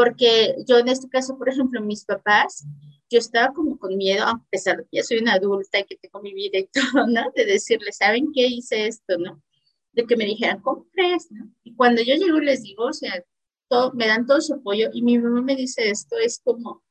porque 0.00 0.54
yo 0.66 0.78
en 0.78 0.88
este 0.88 1.10
caso, 1.10 1.36
por 1.36 1.50
ejemplo, 1.50 1.82
mis 1.82 2.06
papás, 2.06 2.64
yo 3.10 3.18
estaba 3.18 3.52
como 3.52 3.78
con 3.78 3.98
miedo, 3.98 4.24
a 4.24 4.42
pesar 4.48 4.78
de 4.78 4.84
que 4.84 4.96
ya 4.96 5.02
soy 5.02 5.18
una 5.18 5.34
adulta 5.34 5.78
y 5.78 5.84
que 5.84 5.98
tengo 5.98 6.22
mi 6.22 6.32
vida 6.32 6.58
y 6.58 6.68
todo, 6.72 7.06
¿no? 7.06 7.30
De 7.36 7.44
decirles, 7.44 7.98
¿saben 7.98 8.32
qué 8.32 8.46
hice 8.46 8.86
esto, 8.86 9.18
no? 9.18 9.42
De 9.92 10.06
que 10.06 10.16
me 10.16 10.24
dijeran, 10.24 10.62
¿cómo 10.62 10.86
crees, 10.92 11.30
no? 11.30 11.54
Y 11.64 11.74
cuando 11.74 12.00
yo 12.00 12.14
llego 12.14 12.40
les 12.40 12.62
digo, 12.62 12.86
o 12.86 12.94
sea, 12.94 13.22
todo, 13.68 13.92
me 13.92 14.06
dan 14.06 14.24
todo 14.26 14.40
su 14.40 14.54
apoyo 14.54 14.88
y 14.90 15.02
mi 15.02 15.18
mamá 15.18 15.42
me 15.42 15.54
dice 15.54 15.90
esto, 15.90 16.16
es 16.16 16.40
como, 16.42 16.82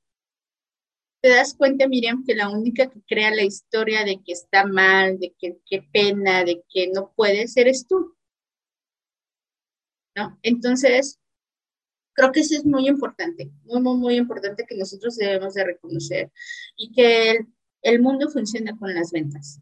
te 1.23 1.29
das 1.29 1.55
cuenta, 1.55 1.87
Miriam, 1.87 2.23
que 2.23 2.35
la 2.35 2.49
única 2.49 2.91
que 2.91 3.01
crea 3.07 3.31
la 3.31 3.41
historia 3.41 4.05
de 4.05 4.21
que 4.23 4.33
está 4.33 4.67
mal, 4.67 5.17
de 5.17 5.33
que 5.35 5.57
qué 5.65 5.81
pena, 5.91 6.43
de 6.43 6.63
que 6.69 6.89
no 6.93 7.11
puedes, 7.15 7.57
eres 7.57 7.87
tú. 7.87 8.15
¿No? 10.15 10.37
Entonces, 10.43 11.19
creo 12.19 12.33
que 12.33 12.41
eso 12.41 12.55
es 12.57 12.65
muy 12.65 12.89
importante, 12.89 13.49
muy, 13.63 13.81
muy, 13.81 13.97
muy 13.97 14.15
importante 14.17 14.65
que 14.67 14.75
nosotros 14.75 15.15
debemos 15.15 15.53
de 15.53 15.63
reconocer 15.63 16.31
y 16.75 16.91
que 16.91 17.31
el, 17.31 17.47
el 17.81 18.01
mundo 18.01 18.29
funciona 18.29 18.75
con 18.77 18.93
las 18.93 19.11
ventas. 19.11 19.61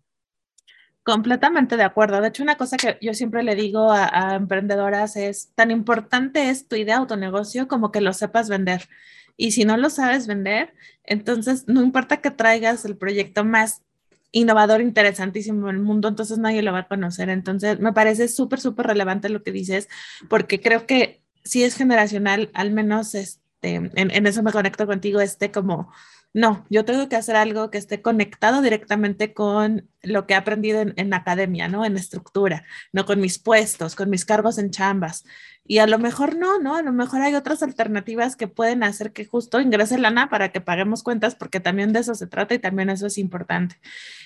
Completamente 1.04 1.78
de 1.78 1.84
acuerdo. 1.84 2.20
De 2.20 2.30
hecho, 2.30 2.42
una 2.42 2.58
cosa 2.58 2.78
que 2.78 2.98
yo 3.00 3.14
siempre 3.14 3.44
le 3.44 3.54
digo 3.54 3.92
a, 3.92 4.10
a, 4.12 4.36
emprendedoras 4.36 5.16
es, 5.18 5.54
tan 5.54 5.70
importante 5.70 6.50
es 6.50 6.68
tu 6.68 6.76
idea 6.76 6.96
de 6.96 7.02
autonegocio 7.02 7.68
como 7.68 7.92
que 7.92 8.02
lo 8.02 8.12
sepas 8.12 8.50
vender. 8.50 8.90
Y 9.38 9.52
si 9.52 9.64
no 9.64 9.78
lo 9.78 9.92
sabes 9.92 10.26
vender, 10.26 10.74
entonces 11.04 11.68
no 11.68 11.84
importa 11.84 12.22
que 12.22 12.32
traigas 12.32 12.86
el 12.86 12.98
proyecto 12.98 13.46
más 13.46 13.84
innovador, 14.32 14.82
interesantísimo 14.82 15.70
en 15.70 15.76
el 15.76 15.82
mundo, 15.82 16.08
entonces 16.08 16.40
nadie 16.40 16.64
lo 16.64 16.74
va 16.74 16.80
a 16.80 16.88
conocer. 16.88 17.30
Entonces, 17.30 17.80
me 17.80 17.94
parece 17.94 18.28
súper, 18.28 18.60
súper 18.60 18.88
relevante 18.88 19.30
lo 19.30 19.44
que 19.44 19.52
dices, 19.52 19.88
porque 20.28 20.60
creo 20.60 20.88
que 20.88 21.22
si 21.48 21.64
es 21.64 21.76
generacional, 21.76 22.52
al 22.54 22.72
menos 22.72 23.16
este, 23.16 23.76
en, 23.76 23.92
en, 23.96 24.28
eso 24.28 24.44
me 24.44 24.52
conecto 24.52 24.86
contigo, 24.86 25.22
este 25.22 25.52
como 25.52 25.92
no, 26.34 26.66
yo 26.70 26.86
tengo 26.86 27.10
que 27.10 27.16
hacer 27.16 27.36
algo 27.36 27.72
que 27.72 27.80
esté 27.80 28.02
conectado 28.02 28.62
directamente 28.62 29.34
con 29.34 29.90
lo 30.04 30.28
que 30.28 30.34
he 30.34 30.38
aprendido 30.38 30.82
en, 30.82 30.94
en, 30.96 31.14
academia, 31.14 31.68
¿no? 31.68 31.84
En 31.84 31.98
estructura, 31.98 32.64
no 32.94 33.06
con 33.06 33.20
mis 33.20 33.40
puestos, 33.40 33.96
con 33.96 34.10
mis 34.10 34.26
cargos 34.26 34.58
en 34.60 34.70
chambas. 34.70 35.24
Y 35.68 35.80
a 35.80 35.88
lo 35.88 36.00
mejor 36.00 36.38
no, 36.38 36.60
¿no? 36.60 36.76
A 36.76 36.82
lo 36.82 36.94
mejor 36.94 37.22
hay 37.22 37.36
otras 37.36 37.62
alternativas 37.62 38.36
que 38.36 38.48
pueden 38.48 38.84
hacer 38.84 39.12
que 39.12 39.26
justo 39.26 39.60
ingrese 39.60 39.98
lana 39.98 40.30
para 40.30 40.52
que 40.52 40.62
paguemos 40.62 41.04
cuentas, 41.04 41.36
porque 41.36 41.60
también 41.60 41.92
de 41.92 42.00
eso 42.00 42.16
se 42.16 42.26
trata 42.26 42.54
y 42.54 42.60
también 42.60 42.90
eso 42.90 43.08
es 43.08 43.18
importante. 43.18 43.78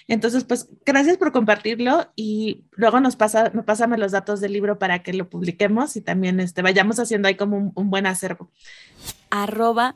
Entonces, 0.07 0.43
pues 0.43 0.69
gracias 0.86 1.17
por 1.17 1.31
compartirlo 1.31 2.12
y 2.15 2.63
luego 2.71 3.00
nos 3.00 3.15
pasa, 3.15 3.51
pásame 3.65 3.98
los 3.98 4.12
datos 4.12 4.39
del 4.39 4.53
libro 4.53 4.77
para 4.77 5.01
que 5.01 5.13
lo 5.13 5.29
publiquemos 5.29 5.95
y 5.95 6.01
también 6.01 6.39
este, 6.39 6.62
vayamos 6.62 7.00
haciendo 7.00 7.27
ahí 7.27 7.36
como 7.36 7.57
un, 7.57 7.71
un 7.75 7.89
buen 7.89 8.05
acervo. 8.05 8.51
Arroba 9.31 9.95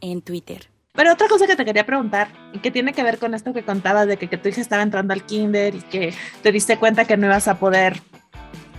en 0.00 0.22
Twitter. 0.22 0.68
Pero 0.96 1.12
otra 1.12 1.28
cosa 1.28 1.46
que 1.46 1.56
te 1.56 1.64
quería 1.64 1.84
preguntar, 1.84 2.28
y 2.54 2.60
que 2.60 2.70
tiene 2.70 2.94
que 2.94 3.02
ver 3.02 3.18
con 3.18 3.34
esto 3.34 3.52
que 3.52 3.62
contabas 3.62 4.06
de 4.06 4.16
que, 4.16 4.28
que 4.28 4.38
tu 4.38 4.48
hija 4.48 4.62
estaba 4.62 4.82
entrando 4.82 5.12
al 5.12 5.26
kinder 5.26 5.74
y 5.74 5.82
que 5.82 6.14
te 6.42 6.52
diste 6.52 6.78
cuenta 6.78 7.04
que 7.04 7.18
no 7.18 7.26
ibas 7.26 7.48
a 7.48 7.58
poder, 7.58 8.00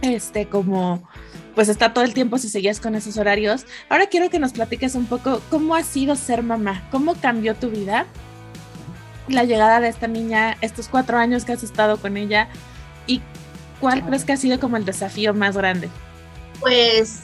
este, 0.02 0.48
como 0.48 1.08
pues 1.58 1.70
está 1.70 1.92
todo 1.92 2.04
el 2.04 2.14
tiempo 2.14 2.38
si 2.38 2.50
seguías 2.50 2.80
con 2.80 2.94
esos 2.94 3.18
horarios. 3.18 3.66
Ahora 3.90 4.06
quiero 4.06 4.30
que 4.30 4.38
nos 4.38 4.54
platiques 4.54 4.94
un 4.94 5.08
poco 5.08 5.42
cómo 5.50 5.74
ha 5.74 5.82
sido 5.82 6.16
ser 6.16 6.44
mamá, 6.44 6.88
cómo 6.92 7.16
cambió 7.16 7.56
tu 7.56 7.72
vida, 7.72 8.06
la 9.28 9.44
llegada 9.44 9.80
de 9.80 9.88
esta 9.88 10.06
niña, 10.08 10.56
estos 10.62 10.88
cuatro 10.88 11.18
años 11.18 11.46
que 11.46 11.54
has 11.54 11.64
estado 11.64 11.98
con 11.98 12.16
ella 12.16 12.48
y 13.08 13.24
cuál 13.82 14.06
crees 14.06 14.24
que 14.24 14.34
ha 14.34 14.38
sido 14.38 14.60
como 14.60 14.78
el 14.78 14.86
desafío 14.86 15.34
más 15.34 15.58
grande. 15.58 15.90
Pues, 16.60 17.24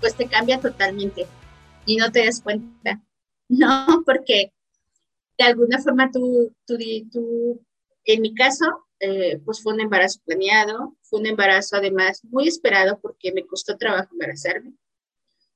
pues 0.00 0.14
te 0.14 0.28
cambia 0.28 0.58
totalmente 0.58 1.26
y 1.84 1.98
no 1.98 2.10
te 2.10 2.24
das 2.24 2.40
cuenta, 2.40 3.02
¿no? 3.50 4.02
Porque 4.06 4.50
de 5.36 5.44
alguna 5.44 5.78
forma 5.82 6.10
tú, 6.10 6.54
tú, 6.66 6.78
tú 7.12 7.60
en 8.06 8.22
mi 8.22 8.34
caso, 8.34 8.64
eh, 9.04 9.40
pues 9.44 9.62
fue 9.62 9.74
un 9.74 9.80
embarazo 9.80 10.20
planeado, 10.24 10.96
fue 11.02 11.20
un 11.20 11.26
embarazo 11.26 11.76
además 11.76 12.24
muy 12.24 12.48
esperado 12.48 12.98
porque 13.00 13.32
me 13.32 13.46
costó 13.46 13.76
trabajo 13.76 14.08
embarazarme. 14.12 14.72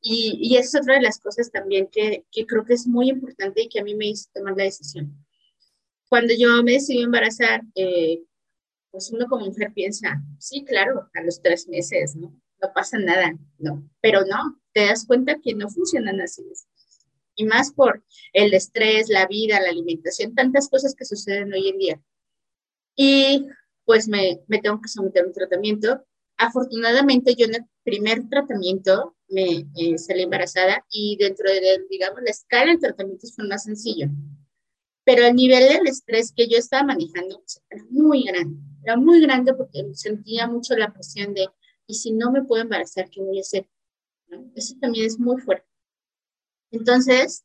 Y, 0.03 0.39
y 0.41 0.57
es 0.57 0.75
otra 0.75 0.95
de 0.95 1.01
las 1.01 1.19
cosas 1.19 1.51
también 1.51 1.89
que, 1.91 2.25
que, 2.31 2.47
creo 2.47 2.65
que 2.65 2.75
es 2.75 2.87
muy 2.87 3.09
importante 3.09 3.63
y 3.63 3.69
que 3.69 3.81
a 3.81 3.85
mí 3.85 3.95
me 3.95 4.09
hizo 4.09 4.29
tomar 4.35 4.55
la 4.57 4.65
decisión. 4.65 5.27
Cuando 6.09 6.35
yo 6.39 6.63
me 6.63 6.73
decidí 6.73 7.03
embarazar, 7.03 7.63
eh, 7.75 8.23
pues 8.91 9.11
uno 9.11 9.27
como 9.27 9.47
mujer 9.47 9.73
piensa, 9.75 10.23
sí, 10.39 10.65
claro, 10.65 11.09
a 11.15 11.23
los 11.23 11.41
tres 11.43 11.67
meses, 11.69 12.15
¿no? 12.15 12.35
No 12.63 12.73
pasa 12.75 12.99
nada, 12.99 13.37
no, 13.59 13.89
pero 14.01 14.25
no, 14.25 14.61
te 14.73 14.87
das 14.87 15.07
cuenta 15.07 15.41
que 15.43 15.55
no 15.55 15.69
funcionan 15.69 16.21
así. 16.21 16.43
Y 17.35 17.45
más 17.45 17.73
por 17.73 18.05
el 18.33 18.53
estrés, 18.53 19.09
la 19.09 19.27
vida, 19.27 19.61
la 19.61 19.71
alimentación, 19.71 20.35
tantas 20.35 20.69
cosas 20.69 20.95
que 20.95 21.05
suceden 21.05 21.53
hoy 21.53 21.69
en 21.69 21.79
día 21.79 22.03
y 23.01 23.47
pues 23.85 24.09
me, 24.09 24.41
me 24.49 24.59
tengo 24.59 24.81
que 24.83 24.89
someter 24.89 25.23
a 25.23 25.29
un 25.29 25.33
tratamiento. 25.33 26.05
Afortunadamente 26.37 27.37
yo 27.37 27.47
en 27.47 27.55
el 27.55 27.65
primer 27.85 28.29
tratamiento 28.29 29.17
me 29.29 29.69
eh, 29.77 29.97
salí 29.99 30.23
embarazada 30.23 30.85
y 30.91 31.17
dentro 31.17 31.49
de, 31.49 31.87
digamos, 31.89 32.21
la 32.23 32.31
escala 32.31 32.73
de 32.73 32.79
tratamientos 32.79 33.35
fue 33.37 33.47
más 33.47 33.63
sencillo. 33.63 34.09
Pero 35.05 35.25
el 35.27 35.37
nivel 35.37 35.69
del 35.69 35.87
estrés 35.87 36.33
que 36.37 36.49
yo 36.49 36.59
estaba 36.59 36.83
manejando 36.83 37.39
pues, 37.39 37.63
era 37.71 37.85
muy 37.89 38.25
grande. 38.25 38.61
Era 38.83 38.97
muy 38.97 39.21
grande 39.21 39.55
porque 39.55 39.87
sentía 39.95 40.49
mucho 40.49 40.77
la 40.77 40.93
presión 40.93 41.35
de, 41.35 41.47
¿y 41.87 41.95
si 41.95 42.11
no 42.11 42.33
me 42.33 42.43
puedo 42.43 42.65
embarazar, 42.65 43.09
qué 43.09 43.23
voy 43.23 43.39
a 43.39 43.43
hacer? 43.43 43.69
Eso 44.57 44.75
también 44.81 45.07
es 45.07 45.21
muy 45.21 45.41
fuerte. 45.41 45.69
Entonces, 46.73 47.45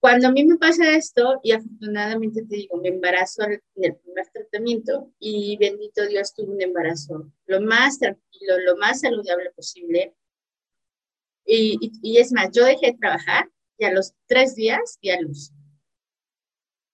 cuando 0.00 0.28
a 0.28 0.32
mí 0.32 0.44
me 0.44 0.56
pasa 0.56 0.96
esto, 0.96 1.40
y 1.42 1.52
afortunadamente 1.52 2.42
te 2.42 2.56
digo, 2.56 2.78
me 2.78 2.88
embarazo 2.88 3.44
en 3.44 3.60
el 3.76 3.96
primer 3.96 4.26
tratamiento 4.32 5.12
y 5.18 5.56
bendito 5.58 6.06
Dios 6.06 6.34
tuve 6.34 6.54
un 6.54 6.62
embarazo 6.62 7.30
lo 7.46 7.60
más 7.60 7.98
tranquilo, 7.98 8.58
lo 8.64 8.76
más 8.76 9.00
saludable 9.00 9.50
posible. 9.50 10.14
Y, 11.44 11.76
y, 11.80 11.92
y 12.02 12.18
es 12.18 12.32
más, 12.32 12.50
yo 12.52 12.64
dejé 12.64 12.92
de 12.92 12.98
trabajar 12.98 13.50
y 13.76 13.84
a 13.84 13.92
los 13.92 14.14
tres 14.26 14.54
días 14.54 14.98
di 15.02 15.10
a 15.10 15.20
luz. 15.20 15.52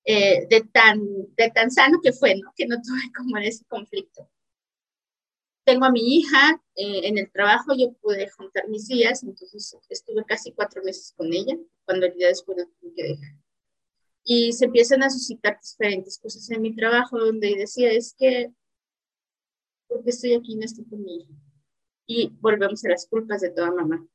Eh, 0.04 0.46
de, 0.48 0.60
tan, 0.72 1.00
de 1.36 1.50
tan 1.50 1.70
sano 1.70 1.98
que 2.00 2.12
fue, 2.12 2.36
¿no? 2.36 2.52
Que 2.56 2.66
no 2.66 2.76
tuve 2.80 3.12
como 3.16 3.38
ese 3.38 3.64
conflicto 3.66 4.30
tengo 5.66 5.84
a 5.84 5.90
mi 5.90 6.16
hija 6.16 6.62
eh, 6.76 7.08
en 7.08 7.18
el 7.18 7.30
trabajo, 7.30 7.74
yo 7.76 7.92
pude 7.94 8.30
juntar 8.30 8.68
mis 8.68 8.86
días, 8.86 9.24
entonces 9.24 9.76
estuve 9.88 10.24
casi 10.24 10.52
cuatro 10.52 10.80
meses 10.84 11.12
con 11.16 11.32
ella, 11.32 11.58
cuando 11.84 12.08
día 12.08 12.28
después 12.28 12.56
la 12.56 12.64
tuve 12.66 12.94
que 12.94 13.02
dejar. 13.02 13.34
Y 14.22 14.52
se 14.52 14.66
empiezan 14.66 15.02
a 15.02 15.10
suscitar 15.10 15.58
diferentes 15.60 16.18
cosas 16.18 16.48
en 16.50 16.62
mi 16.62 16.74
trabajo, 16.74 17.18
donde 17.18 17.56
decía, 17.56 17.90
es 17.90 18.14
que, 18.16 18.52
¿por 19.88 20.04
qué 20.04 20.10
estoy 20.10 20.34
aquí 20.34 20.54
no 20.54 20.64
estoy 20.64 20.84
con 20.84 21.02
mi 21.02 21.16
hija? 21.16 21.32
Y 22.06 22.28
volvemos 22.40 22.84
a 22.84 22.90
las 22.90 23.08
culpas 23.08 23.40
de 23.40 23.50
toda 23.50 23.72
mamá, 23.72 24.06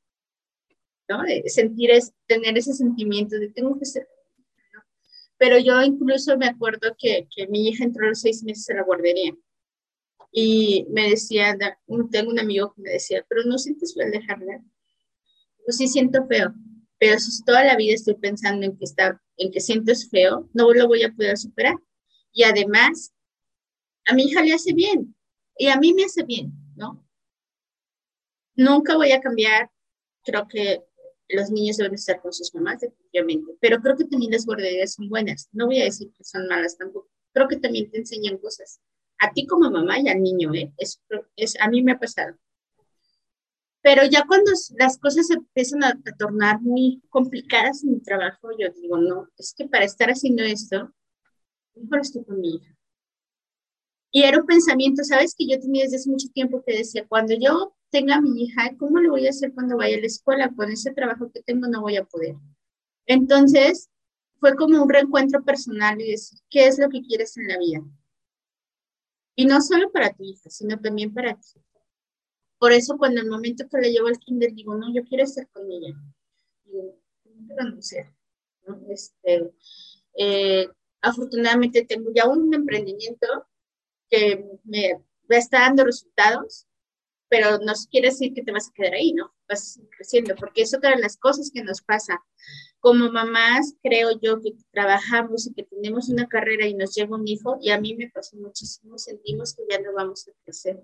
¿no? 1.10 1.24
Sentir, 1.48 1.92
es, 1.92 2.14
tener 2.28 2.58
ese 2.58 2.74
sentimiento 2.74 3.38
de 3.38 3.50
tengo 3.50 3.78
que 3.78 3.86
ser 3.86 4.08
¿no? 4.74 4.82
Pero 5.38 5.60
yo 5.60 5.82
incluso 5.82 6.38
me 6.38 6.48
acuerdo 6.48 6.96
que, 6.98 7.28
que 7.36 7.48
mi 7.48 7.68
hija 7.68 7.84
entró 7.84 8.06
a 8.06 8.10
los 8.10 8.22
seis 8.22 8.42
meses 8.42 8.70
a 8.70 8.76
la 8.76 8.84
guardería 8.84 9.36
y 10.32 10.86
me 10.90 11.10
decía, 11.10 11.58
tengo 12.12 12.32
un 12.32 12.40
amigo 12.40 12.74
que 12.74 12.82
me 12.82 12.92
decía, 12.92 13.26
pero 13.28 13.44
no 13.44 13.58
sientes 13.58 13.94
feo 13.94 14.10
dejarla. 14.10 14.64
Pues 15.66 15.78
sí 15.78 15.88
siento 15.88 16.26
feo, 16.28 16.54
pero 16.98 17.20
si 17.20 17.44
toda 17.44 17.64
la 17.64 17.76
vida 17.76 17.94
estoy 17.94 18.16
pensando 18.16 18.66
en 18.66 18.78
que, 18.78 18.86
está, 18.86 19.22
en 19.38 19.52
que 19.52 19.60
sientes 19.60 20.10
feo, 20.10 20.50
no 20.54 20.74
lo 20.74 20.88
voy 20.88 21.04
a 21.04 21.12
poder 21.12 21.38
superar. 21.38 21.76
Y 22.32 22.44
además, 22.44 23.14
a 24.06 24.14
mi 24.14 24.24
hija 24.24 24.42
le 24.42 24.54
hace 24.54 24.74
bien 24.74 25.16
y 25.58 25.68
a 25.68 25.78
mí 25.78 25.94
me 25.94 26.06
hace 26.06 26.24
bien, 26.24 26.54
¿no? 26.76 27.06
Nunca 28.56 28.96
voy 28.96 29.12
a 29.12 29.22
cambiar, 29.22 29.70
creo 30.24 30.48
que 30.48 30.84
los 31.30 31.50
niños 31.52 31.78
deben 31.78 31.94
estar 31.94 32.22
con 32.22 32.34
sus 32.34 32.54
mamás, 32.56 32.80
definitivamente, 32.82 33.54
pero 33.60 33.82
creo 33.82 33.96
que 33.96 34.06
también 34.06 34.32
las 34.32 34.46
guarderías 34.46 34.94
son 34.94 35.08
buenas, 35.08 35.50
no 35.52 35.68
voy 35.68 35.82
a 35.82 35.86
decir 35.86 36.12
que 36.12 36.24
son 36.24 36.48
malas 36.48 36.78
tampoco, 36.78 37.10
creo 37.34 37.48
que 37.48 37.58
también 37.58 37.90
te 37.90 38.00
enseñan 38.00 38.38
cosas 38.38 38.82
a 39.22 39.32
ti 39.32 39.46
como 39.46 39.70
mamá 39.70 40.00
y 40.00 40.10
al 40.10 40.22
niño, 40.22 40.54
¿eh? 40.54 40.74
Es, 40.78 41.02
es, 41.36 41.56
a 41.62 41.70
mí 41.70 41.82
me 41.84 41.94
ha 41.94 42.00
pasado. 42.00 42.36
Pero 43.82 44.04
ya 44.06 44.26
cuando 44.28 44.52
las 44.78 44.98
cosas 44.98 45.28
se 45.28 45.36
empiezan 45.36 45.84
a, 45.84 45.90
a, 45.90 46.18
tornar 46.18 46.62
muy 46.62 47.02
complicadas 47.10 47.84
en 47.84 47.92
mi 47.94 48.00
trabajo, 48.02 48.50
yo 48.58 48.70
digo, 48.82 48.98
no, 48.98 49.28
es 49.38 49.54
que 49.56 49.68
para 49.68 49.86
estar 49.86 50.10
haciendo 50.10 50.44
esto, 50.44 50.92
mejor 51.76 52.02
estoy 52.02 52.24
con 52.26 52.40
mi 52.40 52.56
hija. 52.56 52.76
Y 54.12 54.24
era 54.24 54.40
un 54.40 54.46
pensamiento, 54.46 55.04
¿sabes? 55.04 55.36
Que 55.38 55.48
yo 55.48 55.60
tenía 55.60 55.84
desde 55.84 55.98
hace 55.98 56.10
mucho 56.10 56.28
tiempo 56.34 56.64
que 56.66 56.78
decía, 56.78 57.06
cuando 57.08 57.34
yo 57.34 57.76
tenga 57.92 58.16
a 58.16 58.22
mi 58.22 58.44
hija, 58.44 58.76
¿cómo 58.78 59.00
lo 59.00 59.12
voy 59.12 59.28
a 59.28 59.30
hacer 59.30 59.54
cuando 59.54 59.78
vaya 59.78 59.98
a 59.98 60.02
la 60.02 60.08
escuela? 60.08 60.52
Con 60.56 60.72
ese 60.72 60.92
trabajo 60.92 61.32
que 61.32 61.44
tengo 61.44 61.68
no 61.68 61.82
voy 61.82 61.98
a 61.98 62.06
poder. 62.06 62.36
Entonces, 63.06 63.90
fue 64.40 64.56
como 64.56 64.82
un 64.82 64.90
reencuentro 64.90 65.44
personal 65.44 66.02
y 66.02 66.12
decir, 66.12 66.40
¿qué 66.50 66.68
es 66.68 66.80
lo 66.80 66.90
que 66.90 67.02
quieres 67.02 67.38
en 67.38 67.48
la 67.48 67.58
vida? 67.58 67.82
Y 69.42 69.46
no 69.46 69.60
solo 69.60 69.92
para 69.92 70.14
tu 70.14 70.24
hija, 70.24 70.52
sino 70.52 70.80
también 70.80 71.12
para 71.12 71.34
ti. 71.34 71.60
Por 72.60 72.74
eso 72.74 72.96
cuando 72.96 73.22
el 73.22 73.28
momento 73.28 73.68
que 73.68 73.80
le 73.80 73.92
llevo 73.92 74.06
al 74.06 74.20
kinder 74.20 74.54
digo, 74.54 74.76
no, 74.76 74.94
yo 74.94 75.04
quiero 75.04 75.24
estar 75.24 75.50
con 75.50 75.64
ella. 75.72 75.96
Digo, 76.64 76.96
no 77.26 77.56
renunciar. 77.58 78.14
¿no? 78.68 78.80
Este, 78.88 79.52
eh, 80.16 80.70
afortunadamente 81.02 81.84
tengo 81.86 82.12
ya 82.14 82.28
un 82.28 82.54
emprendimiento 82.54 83.48
que 84.12 84.46
me, 84.64 85.04
me 85.28 85.38
está 85.38 85.62
dando 85.62 85.86
resultados, 85.86 86.68
pero 87.28 87.58
no 87.58 87.74
quiere 87.90 88.10
decir 88.10 88.36
que 88.36 88.44
te 88.44 88.52
vas 88.52 88.70
a 88.70 88.74
quedar 88.74 88.94
ahí, 88.94 89.12
¿no? 89.12 89.34
Vas 89.50 89.80
creciendo, 89.98 90.36
porque 90.36 90.62
es 90.62 90.76
otra 90.76 90.92
de 90.92 91.02
las 91.02 91.18
cosas 91.18 91.50
que 91.52 91.64
nos 91.64 91.82
pasa 91.82 92.24
como 92.82 93.12
mamás, 93.12 93.76
creo 93.84 94.20
yo 94.20 94.42
que 94.42 94.56
trabajamos 94.72 95.46
y 95.46 95.54
que 95.54 95.64
tenemos 95.64 96.10
una 96.10 96.28
carrera 96.28 96.66
y 96.66 96.74
nos 96.74 96.96
llega 96.96 97.16
un 97.16 97.28
hijo, 97.28 97.58
y 97.62 97.70
a 97.70 97.80
mí 97.80 97.96
me 97.96 98.10
pasó 98.10 98.36
muchísimo, 98.38 98.98
sentimos 98.98 99.54
que 99.54 99.64
ya 99.70 99.80
no 99.80 99.94
vamos 99.94 100.28
a 100.28 100.32
crecer. 100.44 100.84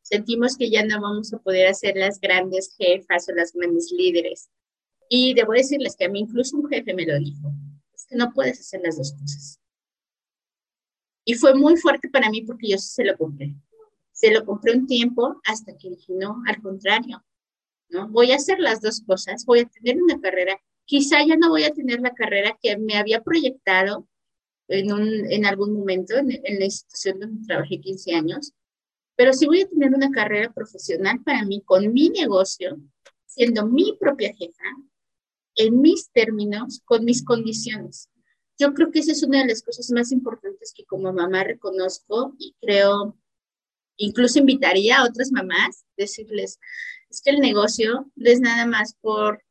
Sentimos 0.00 0.56
que 0.56 0.70
ya 0.70 0.82
no 0.82 0.98
vamos 1.00 1.32
a 1.34 1.38
poder 1.38 1.68
hacer 1.68 1.94
las 1.96 2.20
grandes 2.20 2.74
jefas 2.76 3.28
o 3.28 3.32
las 3.32 3.52
grandes 3.52 3.92
líderes. 3.92 4.48
Y 5.10 5.34
debo 5.34 5.52
decirles 5.52 5.94
que 5.94 6.06
a 6.06 6.08
mí 6.08 6.20
incluso 6.20 6.56
un 6.56 6.68
jefe 6.68 6.94
me 6.94 7.04
lo 7.04 7.18
dijo, 7.18 7.52
es 7.94 8.06
que 8.06 8.16
no 8.16 8.32
puedes 8.32 8.58
hacer 8.58 8.80
las 8.82 8.96
dos 8.96 9.12
cosas. 9.12 9.60
Y 11.26 11.34
fue 11.34 11.54
muy 11.54 11.76
fuerte 11.76 12.08
para 12.08 12.30
mí 12.30 12.42
porque 12.42 12.70
yo 12.70 12.78
se 12.78 13.04
lo 13.04 13.16
compré. 13.18 13.54
Se 14.12 14.30
lo 14.30 14.46
compré 14.46 14.74
un 14.74 14.86
tiempo 14.86 15.38
hasta 15.44 15.76
que 15.76 15.90
dije, 15.90 16.14
no, 16.14 16.42
al 16.46 16.62
contrario, 16.62 17.22
¿no? 17.90 18.08
Voy 18.08 18.32
a 18.32 18.36
hacer 18.36 18.58
las 18.58 18.80
dos 18.80 19.02
cosas, 19.02 19.44
voy 19.44 19.60
a 19.60 19.68
tener 19.68 20.02
una 20.02 20.18
carrera 20.18 20.58
quizá 20.90 21.24
ya 21.24 21.36
no 21.36 21.50
voy 21.50 21.62
a 21.62 21.72
tener 21.72 22.00
la 22.00 22.12
carrera 22.12 22.58
que 22.60 22.76
me 22.76 22.96
había 22.96 23.22
proyectado 23.22 24.08
en, 24.66 24.92
un, 24.92 25.30
en 25.30 25.46
algún 25.46 25.72
momento 25.72 26.16
en, 26.16 26.32
en, 26.32 26.58
la 26.58 26.64
institución 26.64 27.20
donde 27.20 27.46
trabajé 27.46 27.80
15 27.80 28.12
años, 28.12 28.52
pero 29.14 29.32
sí 29.32 29.46
voy 29.46 29.60
a 29.60 29.68
tener 29.68 29.94
una 29.94 30.10
carrera 30.10 30.52
profesional 30.52 31.22
para 31.22 31.44
mí 31.44 31.62
con 31.64 31.92
mi 31.92 32.08
negocio, 32.08 32.76
siendo 33.24 33.68
mi 33.68 33.96
propia 34.00 34.34
jefa, 34.34 34.64
en 35.54 35.80
mis 35.80 36.10
términos, 36.10 36.80
con 36.84 37.04
mis 37.04 37.24
condiciones. 37.24 38.08
Yo 38.58 38.74
creo 38.74 38.90
que 38.90 38.98
esa 38.98 39.12
es 39.12 39.22
una 39.22 39.42
de 39.42 39.46
las 39.46 39.62
cosas 39.62 39.92
más 39.92 40.10
importantes 40.10 40.72
que 40.74 40.84
como 40.86 41.12
mamá 41.12 41.44
reconozco 41.44 42.34
y 42.36 42.56
creo, 42.60 43.16
incluso 43.96 44.40
invitaría 44.40 44.98
a 44.98 45.04
otras 45.04 45.30
mamás, 45.30 45.84
decirles, 45.96 46.58
es 47.08 47.22
que 47.22 47.30
el 47.30 47.38
negocio 47.38 48.10
no 48.16 48.28
es 48.28 48.40
nada 48.40 48.66
más 48.66 48.96
por, 49.00 49.44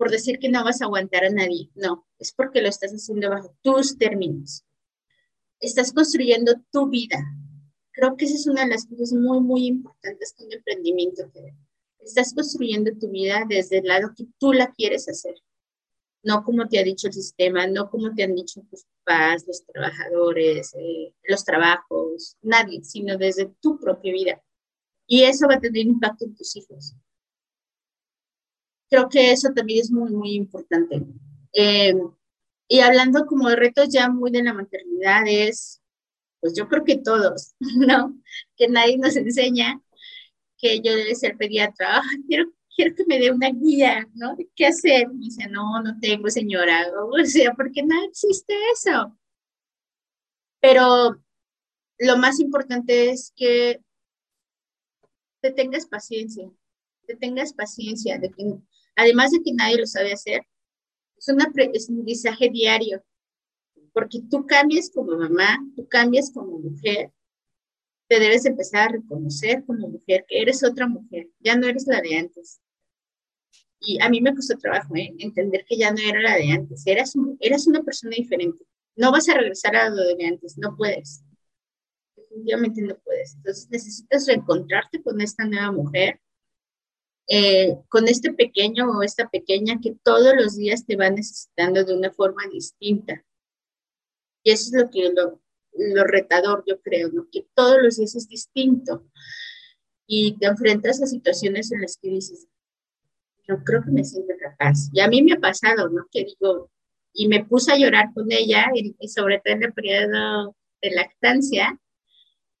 por 0.00 0.10
decir 0.10 0.38
que 0.38 0.48
no 0.48 0.64
vas 0.64 0.80
a 0.80 0.86
aguantar 0.86 1.26
a 1.26 1.30
nadie, 1.30 1.68
no, 1.74 2.06
es 2.18 2.32
porque 2.32 2.62
lo 2.62 2.68
estás 2.68 2.90
haciendo 2.90 3.28
bajo 3.28 3.54
tus 3.60 3.98
términos. 3.98 4.64
Estás 5.60 5.92
construyendo 5.92 6.54
tu 6.72 6.88
vida. 6.88 7.18
Creo 7.92 8.16
que 8.16 8.24
esa 8.24 8.36
es 8.36 8.46
una 8.46 8.62
de 8.62 8.70
las 8.70 8.86
cosas 8.86 9.12
muy, 9.12 9.40
muy 9.40 9.66
importantes 9.66 10.32
con 10.34 10.46
el 10.46 10.56
emprendimiento. 10.56 11.30
Estás 11.98 12.32
construyendo 12.32 12.92
tu 12.98 13.10
vida 13.10 13.44
desde 13.46 13.80
el 13.80 13.88
lado 13.88 14.14
que 14.16 14.24
tú 14.38 14.54
la 14.54 14.72
quieres 14.72 15.06
hacer 15.06 15.34
no 16.22 16.44
como 16.44 16.68
te 16.68 16.78
ha 16.78 16.82
dicho 16.82 17.06
el 17.06 17.14
sistema, 17.14 17.66
no 17.66 17.90
como 17.90 18.14
te 18.14 18.24
han 18.24 18.34
dicho 18.34 18.60
tus 18.68 18.84
papás, 19.04 19.44
los 19.46 19.64
trabajadores, 19.64 20.74
eh, 20.78 21.14
los 21.24 21.44
trabajos, 21.44 22.36
nadie, 22.42 22.84
sino 22.84 23.16
desde 23.16 23.46
tu 23.60 23.78
propia 23.78 24.12
vida. 24.12 24.42
Y 25.06 25.22
eso 25.22 25.48
va 25.48 25.54
a 25.54 25.60
tener 25.60 25.86
impacto 25.86 26.26
en 26.26 26.36
tus 26.36 26.54
hijos. 26.56 26.94
Creo 28.90 29.08
que 29.08 29.32
eso 29.32 29.50
también 29.54 29.80
es 29.80 29.90
muy, 29.90 30.10
muy 30.10 30.34
importante. 30.34 31.02
Eh, 31.52 31.94
y 32.68 32.80
hablando 32.80 33.26
como 33.26 33.48
de 33.48 33.56
retos 33.56 33.88
ya 33.88 34.08
muy 34.08 34.30
de 34.30 34.42
la 34.42 34.52
maternidad, 34.52 35.22
es, 35.26 35.80
pues 36.40 36.54
yo 36.56 36.68
creo 36.68 36.84
que 36.84 36.98
todos, 36.98 37.54
¿no? 37.60 38.20
Que 38.56 38.68
nadie 38.68 38.98
nos 38.98 39.16
enseña 39.16 39.80
que 40.58 40.80
yo 40.80 40.94
debe 40.94 41.14
ser 41.14 41.36
pediatra, 41.36 42.02
quiero 42.28 42.52
quiero 42.80 42.94
que 42.94 43.04
me 43.06 43.18
dé 43.18 43.30
una 43.30 43.50
guía, 43.50 44.08
¿no? 44.14 44.36
¿Qué 44.56 44.66
hacer? 44.66 45.08
Me 45.08 45.24
dice, 45.26 45.46
no, 45.48 45.82
no 45.82 45.98
tengo, 46.00 46.30
señora. 46.30 46.86
O 47.22 47.24
sea, 47.26 47.52
porque 47.54 47.82
no 47.82 47.94
existe 48.04 48.54
eso. 48.72 49.16
Pero 50.60 51.22
lo 51.98 52.16
más 52.16 52.40
importante 52.40 53.10
es 53.10 53.32
que 53.36 53.82
te 55.40 55.52
tengas 55.52 55.86
paciencia, 55.86 56.50
te 57.06 57.16
tengas 57.16 57.52
paciencia, 57.52 58.18
de 58.18 58.30
que, 58.30 58.58
además 59.00 59.30
de 59.30 59.42
que 59.42 59.52
nadie 59.52 59.78
lo 59.78 59.86
sabe 59.86 60.12
hacer, 60.12 60.42
es, 61.16 61.28
un 61.28 61.40
aprendizaje 61.42 62.50
diario, 62.50 63.02
porque 63.92 64.20
tú 64.30 64.46
cambias 64.46 64.90
como 64.90 65.16
mamá, 65.16 65.58
tú 65.74 65.88
cambias 65.88 66.30
como 66.32 66.58
mujer, 66.58 67.10
te 68.08 68.20
debes 68.20 68.44
empezar 68.44 68.88
a 68.88 68.92
reconocer 68.92 69.64
como 69.64 69.88
mujer 69.88 70.24
que 70.28 70.40
eres 70.42 70.62
otra 70.62 70.86
mujer, 70.86 71.28
ya 71.38 71.56
no 71.56 71.66
eres 71.66 71.86
la 71.86 72.00
de 72.00 72.16
antes. 72.16 72.60
Y 73.82 74.02
a 74.02 74.10
mí 74.10 74.20
me 74.20 74.34
costó 74.34 74.58
trabajo 74.58 74.94
¿eh? 74.96 75.14
entender 75.18 75.64
que 75.66 75.78
ya 75.78 75.90
no 75.90 75.98
era 75.98 76.20
la 76.20 76.36
de 76.36 76.52
antes, 76.52 76.86
eras, 76.86 77.14
eras 77.40 77.66
una 77.66 77.82
persona 77.82 78.14
diferente. 78.14 78.64
No 78.96 79.10
vas 79.10 79.28
a 79.30 79.34
regresar 79.34 79.74
a 79.76 79.88
lo 79.88 80.02
de 80.02 80.26
antes, 80.26 80.58
no 80.58 80.76
puedes. 80.76 81.22
Definitivamente 82.16 82.82
no 82.82 82.98
puedes. 82.98 83.36
Entonces 83.36 83.70
necesitas 83.70 84.26
reencontrarte 84.26 85.02
con 85.02 85.18
esta 85.22 85.46
nueva 85.46 85.72
mujer, 85.72 86.20
eh, 87.32 87.78
con 87.88 88.08
este 88.08 88.32
pequeño 88.32 88.90
o 88.90 89.04
esta 89.04 89.28
pequeña 89.28 89.78
que 89.80 89.94
todos 90.02 90.34
los 90.34 90.56
días 90.56 90.84
te 90.84 90.96
va 90.96 91.10
necesitando 91.10 91.84
de 91.84 91.94
una 91.94 92.10
forma 92.10 92.42
distinta. 92.52 93.24
Y 94.42 94.50
eso 94.50 94.64
es 94.74 94.82
lo 94.82 94.90
que 94.90 95.12
lo, 95.12 95.40
lo 95.74 96.04
retador, 96.04 96.64
yo 96.66 96.80
creo, 96.82 97.08
¿no? 97.12 97.28
que 97.30 97.46
todos 97.54 97.80
los 97.80 97.98
días 97.98 98.16
es 98.16 98.28
distinto. 98.28 99.06
Y 100.08 100.36
te 100.38 100.46
enfrentas 100.46 101.00
a 101.00 101.06
situaciones 101.06 101.70
en 101.70 101.82
las 101.82 101.96
que 101.98 102.08
dices, 102.08 102.48
yo 103.46 103.62
creo 103.62 103.84
que 103.84 103.92
me 103.92 104.02
siento 104.02 104.34
capaz. 104.40 104.88
Y 104.92 104.98
a 104.98 105.06
mí 105.06 105.22
me 105.22 105.34
ha 105.34 105.38
pasado, 105.38 105.88
¿no? 105.88 106.08
Que 106.10 106.24
digo, 106.24 106.68
y 107.12 107.28
me 107.28 107.44
puse 107.44 107.72
a 107.72 107.78
llorar 107.78 108.12
con 108.12 108.26
ella, 108.32 108.66
y, 108.74 108.96
sobre 109.06 109.38
todo 109.38 109.54
en 109.54 109.62
el 109.62 109.72
periodo 109.72 110.56
de 110.82 110.90
lactancia, 110.90 111.80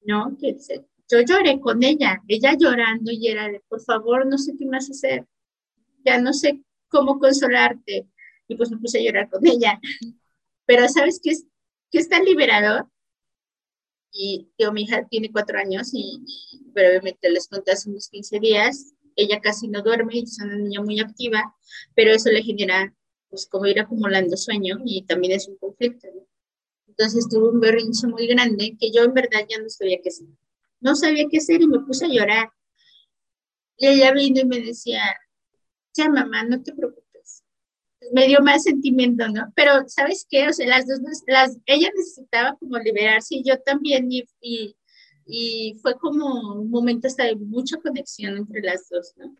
¿no? 0.02 0.36
Que 0.40 0.56
yo 1.10 1.20
lloré 1.22 1.60
con 1.60 1.82
ella, 1.82 2.22
ella 2.28 2.56
llorando 2.58 3.10
y 3.12 3.28
era 3.28 3.48
de, 3.48 3.60
por 3.68 3.80
favor, 3.82 4.26
no 4.26 4.38
sé 4.38 4.54
qué 4.58 4.66
más 4.66 4.90
hacer, 4.90 5.26
ya 6.04 6.18
no 6.20 6.32
sé 6.32 6.62
cómo 6.88 7.18
consolarte. 7.18 8.06
Y 8.48 8.56
pues 8.56 8.70
me 8.70 8.78
puse 8.78 8.98
a 8.98 9.02
llorar 9.02 9.30
con 9.30 9.46
ella. 9.46 9.80
Pero 10.66 10.88
¿sabes 10.88 11.20
qué 11.22 11.30
es, 11.30 11.46
qué 11.90 11.98
es 11.98 12.08
tan 12.08 12.24
liberador? 12.24 12.88
Y 14.12 14.50
que 14.58 14.70
mi 14.72 14.82
hija 14.82 15.06
tiene 15.08 15.30
cuatro 15.32 15.58
años 15.58 15.90
y, 15.92 16.22
y 16.26 16.60
brevemente 16.72 17.30
les 17.30 17.48
conté 17.48 17.72
hace 17.72 17.88
unos 17.90 18.08
15 18.08 18.38
días, 18.40 18.94
ella 19.16 19.40
casi 19.40 19.68
no 19.68 19.82
duerme, 19.82 20.20
es 20.20 20.38
una 20.40 20.56
niña 20.56 20.80
muy 20.82 21.00
activa, 21.00 21.54
pero 21.94 22.12
eso 22.12 22.30
le 22.30 22.42
genera, 22.42 22.94
pues, 23.28 23.46
como 23.46 23.66
ir 23.66 23.80
acumulando 23.80 24.36
sueño 24.36 24.78
y 24.84 25.02
también 25.04 25.34
es 25.34 25.48
un 25.48 25.56
conflicto. 25.56 26.08
Entonces 26.88 27.28
tuve 27.28 27.48
un 27.50 27.60
berrinche 27.60 28.06
muy 28.08 28.26
grande 28.28 28.76
que 28.78 28.92
yo 28.92 29.04
en 29.04 29.14
verdad 29.14 29.46
ya 29.48 29.60
no 29.60 29.68
sabía 29.70 30.00
qué 30.02 30.10
hacer. 30.10 30.28
No 30.80 30.94
sabía 30.94 31.26
qué 31.30 31.38
hacer 31.38 31.62
y 31.62 31.66
me 31.66 31.80
puse 31.80 32.06
a 32.06 32.08
llorar. 32.08 32.50
Y 33.76 33.86
ella 33.86 34.12
vino 34.12 34.40
y 34.40 34.44
me 34.44 34.60
decía, 34.60 35.02
ya 35.94 36.08
mamá, 36.08 36.44
no 36.44 36.62
te 36.62 36.74
preocupes. 36.74 37.44
Me 38.12 38.26
dio 38.26 38.40
más 38.40 38.64
sentimiento, 38.64 39.28
¿no? 39.28 39.52
Pero, 39.54 39.88
¿sabes 39.88 40.26
qué? 40.28 40.48
O 40.48 40.52
sea, 40.52 40.66
las 40.66 40.86
dos, 40.86 40.98
las, 41.26 41.58
ella 41.66 41.90
necesitaba 41.96 42.56
como 42.58 42.78
liberarse 42.78 43.36
y 43.36 43.44
yo 43.44 43.58
también, 43.60 44.10
y, 44.10 44.24
y 44.40 44.76
y 45.30 45.78
fue 45.80 45.96
como 45.98 46.60
un 46.60 46.70
momento 46.70 47.06
hasta 47.06 47.24
de 47.24 47.36
mucha 47.36 47.80
conexión 47.80 48.36
entre 48.36 48.62
las 48.62 48.88
dos, 48.88 49.14
¿no? 49.16 49.34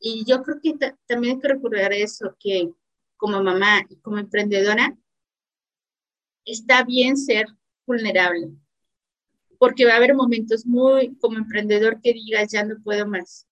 Y 0.00 0.24
yo 0.26 0.42
creo 0.42 0.60
que 0.60 0.74
también 1.06 1.36
hay 1.36 1.40
que 1.40 1.48
recordar 1.48 1.92
eso, 1.92 2.36
que 2.40 2.72
como 3.16 3.42
mamá 3.42 3.84
y 3.88 3.96
como 3.96 4.18
emprendedora, 4.18 4.96
está 6.44 6.84
bien 6.84 7.16
ser 7.16 7.46
vulnerable, 7.86 8.50
porque 9.58 9.84
va 9.84 9.92
a 9.94 9.96
haber 9.96 10.14
momentos 10.14 10.66
muy 10.66 11.16
como 11.16 11.38
emprendedor 11.38 12.00
que 12.00 12.12
digas, 12.12 12.52
ya 12.52 12.64
no 12.64 12.76
puedo 12.82 13.06
más. 13.06 13.46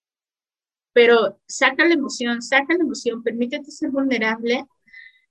Pero 0.93 1.41
saca 1.47 1.85
la 1.85 1.95
emoción, 1.95 2.43
saca 2.43 2.75
la 2.75 2.85
emoción, 2.85 3.23
permítete 3.23 3.71
ser 3.71 3.91
vulnerable 3.91 4.67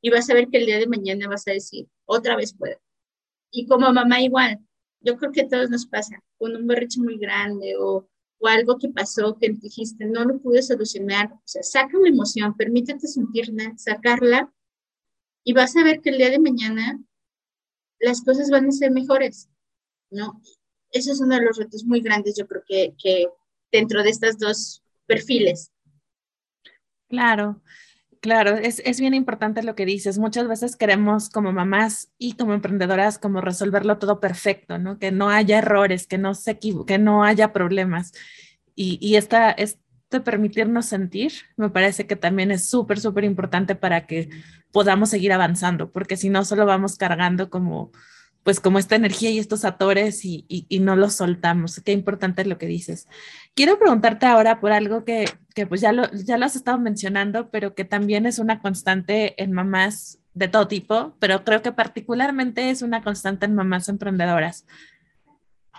y 0.01 0.09
vas 0.09 0.29
a 0.29 0.33
ver 0.33 0.49
que 0.49 0.57
el 0.57 0.65
día 0.67 0.77
de 0.77 0.87
mañana 0.87 1.27
vas 1.27 1.47
a 1.47 1.51
decir, 1.51 1.87
otra 2.05 2.35
vez 2.35 2.53
puedo. 2.53 2.77
Y 3.51 3.67
como 3.67 3.91
mamá 3.91 4.21
igual, 4.21 4.59
yo 4.99 5.17
creo 5.17 5.31
que 5.31 5.41
a 5.41 5.47
todos 5.47 5.69
nos 5.69 5.87
pasa, 5.87 6.21
con 6.37 6.55
un 6.55 6.67
berriche 6.67 6.99
muy 7.01 7.17
grande 7.17 7.75
o, 7.79 8.07
o 8.39 8.47
algo 8.47 8.77
que 8.77 8.89
pasó 8.89 9.37
que 9.39 9.49
dijiste, 9.49 10.05
no 10.05 10.25
lo 10.25 10.39
pude 10.39 10.61
solucionar. 10.61 11.31
O 11.33 11.41
sea, 11.45 11.63
saca 11.63 11.97
la 11.97 12.09
emoción, 12.09 12.55
permítete 12.55 13.07
sentirla, 13.07 13.73
sacarla 13.77 14.53
y 15.43 15.53
vas 15.53 15.75
a 15.77 15.83
ver 15.83 16.01
que 16.01 16.09
el 16.09 16.17
día 16.17 16.29
de 16.29 16.39
mañana 16.39 16.99
las 17.99 18.23
cosas 18.23 18.49
van 18.49 18.67
a 18.67 18.71
ser 18.71 18.91
mejores, 18.91 19.49
¿no? 20.11 20.41
Ese 20.95 21.11
es 21.11 21.19
uno 21.19 21.35
de 21.35 21.41
los 21.41 21.57
retos 21.57 21.83
muy 21.83 21.99
grandes, 21.99 22.37
yo 22.37 22.47
creo 22.47 22.63
que, 22.65 23.27
dentro 23.69 24.01
de 24.01 24.09
estos 24.09 24.37
dos 24.37 24.81
perfiles. 25.05 25.69
Claro. 27.09 27.61
Claro, 28.21 28.55
es, 28.55 28.81
es, 28.85 29.01
bien 29.01 29.13
importante 29.13 29.61
lo 29.61 29.75
que 29.75 29.85
dices. 29.85 30.17
Muchas 30.17 30.47
veces 30.47 30.77
queremos 30.77 31.29
como 31.29 31.51
mamás 31.51 32.11
y 32.17 32.33
como 32.37 32.53
emprendedoras 32.53 33.19
como 33.19 33.41
resolverlo 33.41 33.99
todo 33.99 34.21
perfecto, 34.21 34.79
¿no? 34.79 34.97
Que 34.97 35.11
no 35.11 35.29
haya 35.29 35.59
errores, 35.59 36.07
que 36.07 36.17
no 36.17 36.33
se 36.33 36.57
que 36.57 36.97
no 36.97 37.25
haya 37.25 37.51
problemas. 37.51 38.13
Y, 38.73 38.97
y 38.99 39.17
esta, 39.17 39.51
este 39.51 40.21
permitirnos 40.21 40.85
sentir, 40.85 41.33
me 41.57 41.69
parece 41.69 42.07
que 42.07 42.15
también 42.15 42.51
es 42.51 42.69
súper, 42.69 43.01
súper 43.01 43.25
importante 43.25 43.75
para 43.75 44.07
que 44.07 44.29
podamos 44.71 45.09
seguir 45.09 45.33
avanzando, 45.33 45.91
porque 45.91 46.15
si 46.15 46.29
no, 46.29 46.45
solo 46.45 46.65
vamos 46.65 46.97
cargando 46.97 47.49
como, 47.49 47.91
pues 48.45 48.59
como 48.59 48.77
esta 48.77 48.95
energía 48.95 49.31
y 49.31 49.39
estos 49.39 49.65
atores 49.65 50.23
y, 50.23 50.45
y, 50.47 50.79
no 50.79 50.95
los 50.95 51.15
soltamos. 51.15 51.81
Qué 51.83 51.93
importante 51.93 52.43
es 52.43 52.47
lo 52.47 52.59
que 52.59 52.67
dices. 52.67 53.07
Quiero 53.55 53.79
preguntarte 53.79 54.27
ahora 54.27 54.59
por 54.59 54.71
algo 54.71 55.03
que, 55.03 55.25
que 55.55 55.65
pues 55.65 55.81
ya 55.81 55.91
lo, 55.91 56.11
ya 56.11 56.37
lo 56.37 56.45
has 56.45 56.55
estado 56.55 56.77
mencionando, 56.77 57.49
pero 57.49 57.73
que 57.73 57.85
también 57.85 58.27
es 58.27 58.37
una 58.37 58.61
constante 58.61 59.41
en 59.41 59.51
mamás 59.51 60.19
de 60.35 60.47
todo 60.47 60.67
tipo, 60.67 61.15
pero 61.17 61.43
creo 61.43 61.63
que 61.63 61.71
particularmente 61.71 62.69
es 62.69 62.83
una 62.83 63.03
constante 63.03 63.47
en 63.47 63.55
mamás 63.55 63.89
emprendedoras. 63.89 64.67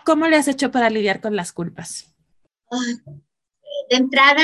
¿Cómo 0.05 0.26
le 0.26 0.35
has 0.35 0.48
hecho 0.48 0.72
para 0.72 0.90
lidiar 0.90 1.20
con 1.20 1.37
las 1.37 1.52
culpas? 1.52 2.16
De 3.90 3.96
entrada, 3.96 4.42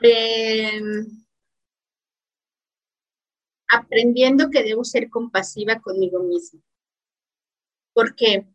eh, 0.00 0.80
aprendiendo 3.66 4.48
que 4.48 4.62
debo 4.62 4.84
ser 4.84 5.10
compasiva 5.10 5.80
conmigo 5.80 6.22
misma 6.22 6.60
porque 8.00 8.46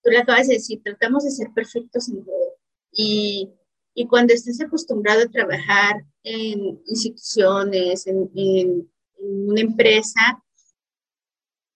tú 0.00 0.10
le 0.10 0.18
acabas 0.18 0.46
de 0.46 0.54
decir, 0.54 0.80
tratamos 0.80 1.24
de 1.24 1.32
ser 1.32 1.48
perfectos 1.52 2.08
en 2.08 2.24
todo. 2.24 2.56
Y, 2.92 3.50
y 3.94 4.06
cuando 4.06 4.32
estés 4.32 4.60
acostumbrado 4.60 5.22
a 5.22 5.28
trabajar 5.28 6.04
en 6.22 6.80
instituciones, 6.86 8.06
en, 8.06 8.30
en, 8.36 8.88
una 9.18 9.60
empresa, 9.60 10.40